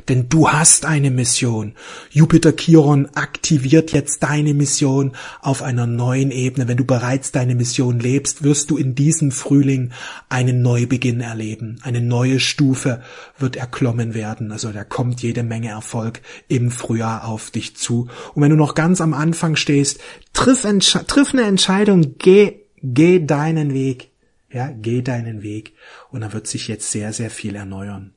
Denn 0.08 0.28
du 0.28 0.50
hast 0.50 0.84
eine 0.84 1.10
Mission. 1.10 1.74
Jupiter 2.10 2.52
Chiron 2.56 3.08
aktiviert 3.14 3.92
jetzt 3.92 4.22
deine 4.22 4.54
Mission 4.54 5.12
auf 5.40 5.62
einer 5.62 5.86
neuen 5.86 6.30
Ebene. 6.30 6.68
Wenn 6.68 6.76
du 6.76 6.84
bereits 6.84 7.32
deine 7.32 7.54
Mission 7.54 8.00
lebst, 8.00 8.42
wirst 8.42 8.70
du 8.70 8.76
in 8.76 8.94
diesem 8.94 9.30
Frühling 9.30 9.92
einen 10.28 10.62
Neubeginn 10.62 11.20
erleben. 11.20 11.78
Eine 11.82 12.00
neue 12.00 12.40
Stufe 12.40 13.02
wird 13.38 13.56
erklommen 13.56 14.14
werden. 14.14 14.52
Also 14.52 14.72
da 14.72 14.84
kommt 14.84 15.22
jede 15.22 15.42
Menge 15.42 15.68
Erfolg 15.68 16.20
im 16.48 16.70
Frühjahr 16.70 17.26
auf 17.26 17.50
dich 17.50 17.76
zu. 17.76 18.08
Und 18.34 18.42
wenn 18.42 18.50
du 18.50 18.56
noch 18.56 18.74
ganz 18.74 19.00
am 19.00 19.14
Anfang 19.14 19.56
stehst, 19.56 20.00
triff, 20.32 20.66
triff 21.06 21.32
eine 21.32 21.42
Entscheidung, 21.44 22.16
geh, 22.18 22.60
geh 22.82 23.24
deinen 23.24 23.72
Weg. 23.72 24.10
Ja, 24.52 24.70
geh 24.70 25.02
deinen 25.02 25.42
Weg. 25.42 25.74
Und 26.10 26.20
da 26.20 26.32
wird 26.32 26.46
sich 26.46 26.68
jetzt 26.68 26.90
sehr, 26.90 27.12
sehr 27.12 27.30
viel 27.30 27.56
erneuern. 27.56 28.14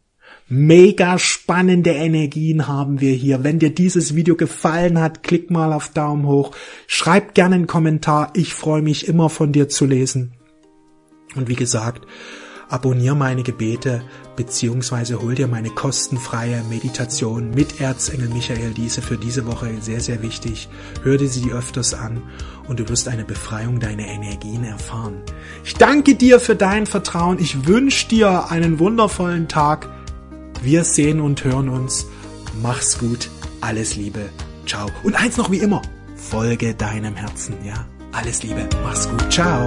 Mega 0.49 1.19
spannende 1.19 1.89
Energien 1.89 2.67
haben 2.67 3.01
wir 3.01 3.13
hier. 3.13 3.43
Wenn 3.43 3.60
dir 3.60 3.69
dieses 3.69 4.15
Video 4.15 4.38
gefallen 4.38 4.97
hat, 4.97 5.21
klick 5.21 5.51
mal 5.51 5.73
auf 5.73 5.89
Daumen 5.89 6.25
hoch. 6.25 6.51
Schreib 6.88 7.33
gerne 7.33 7.55
einen 7.55 7.67
Kommentar. 7.67 8.31
Ich 8.33 8.53
freue 8.53 8.81
mich 8.81 9.10
immer 9.10 9.29
von 9.29 9.51
dir 9.51 9.67
zu 9.67 9.86
lesen. 9.86 10.31
Und 11.36 11.49
wie 11.49 11.55
gesagt, 11.55 12.07
abonniere 12.69 13.15
meine 13.15 13.43
Gebete 13.43 14.03
beziehungsweise 14.38 15.21
hol 15.21 15.36
dir 15.36 15.49
meine 15.49 15.69
kostenfreie 15.69 16.63
Meditation 16.69 17.51
mit 17.51 17.81
Erzengel 17.81 18.29
Michael. 18.29 18.71
Diese 18.73 19.01
für 19.01 19.17
diese 19.17 19.45
Woche 19.47 19.69
sehr, 19.81 19.99
sehr 19.99 20.21
wichtig. 20.21 20.69
Hör 21.03 21.17
dir 21.17 21.27
sie 21.27 21.51
öfters 21.51 21.93
an 21.93 22.21
und 22.69 22.79
du 22.79 22.88
wirst 22.88 23.10
eine 23.10 23.25
Befreiung 23.25 23.81
deiner 23.81 24.07
Energien 24.07 24.63
erfahren. 24.63 25.23
Ich 25.65 25.75
danke 25.75 26.15
dir 26.15 26.39
für 26.39 26.55
dein 26.55 26.86
Vertrauen. 26.86 27.38
Ich 27.38 27.67
wünsche 27.67 28.07
dir 28.07 28.49
einen 28.49 28.79
wundervollen 28.79 29.49
Tag. 29.49 29.89
Wir 30.61 30.83
sehen 30.83 31.19
und 31.21 31.43
hören 31.43 31.69
uns. 31.69 32.07
Mach's 32.61 32.97
gut. 32.97 33.29
Alles 33.61 33.95
Liebe. 33.95 34.29
Ciao. 34.65 34.87
Und 35.03 35.15
eins 35.15 35.37
noch 35.37 35.51
wie 35.51 35.59
immer. 35.59 35.81
Folge 36.15 36.73
deinem 36.73 37.15
Herzen, 37.15 37.55
ja? 37.65 37.85
Alles 38.11 38.43
Liebe. 38.43 38.67
Mach's 38.83 39.07
gut. 39.07 39.31
Ciao. 39.31 39.65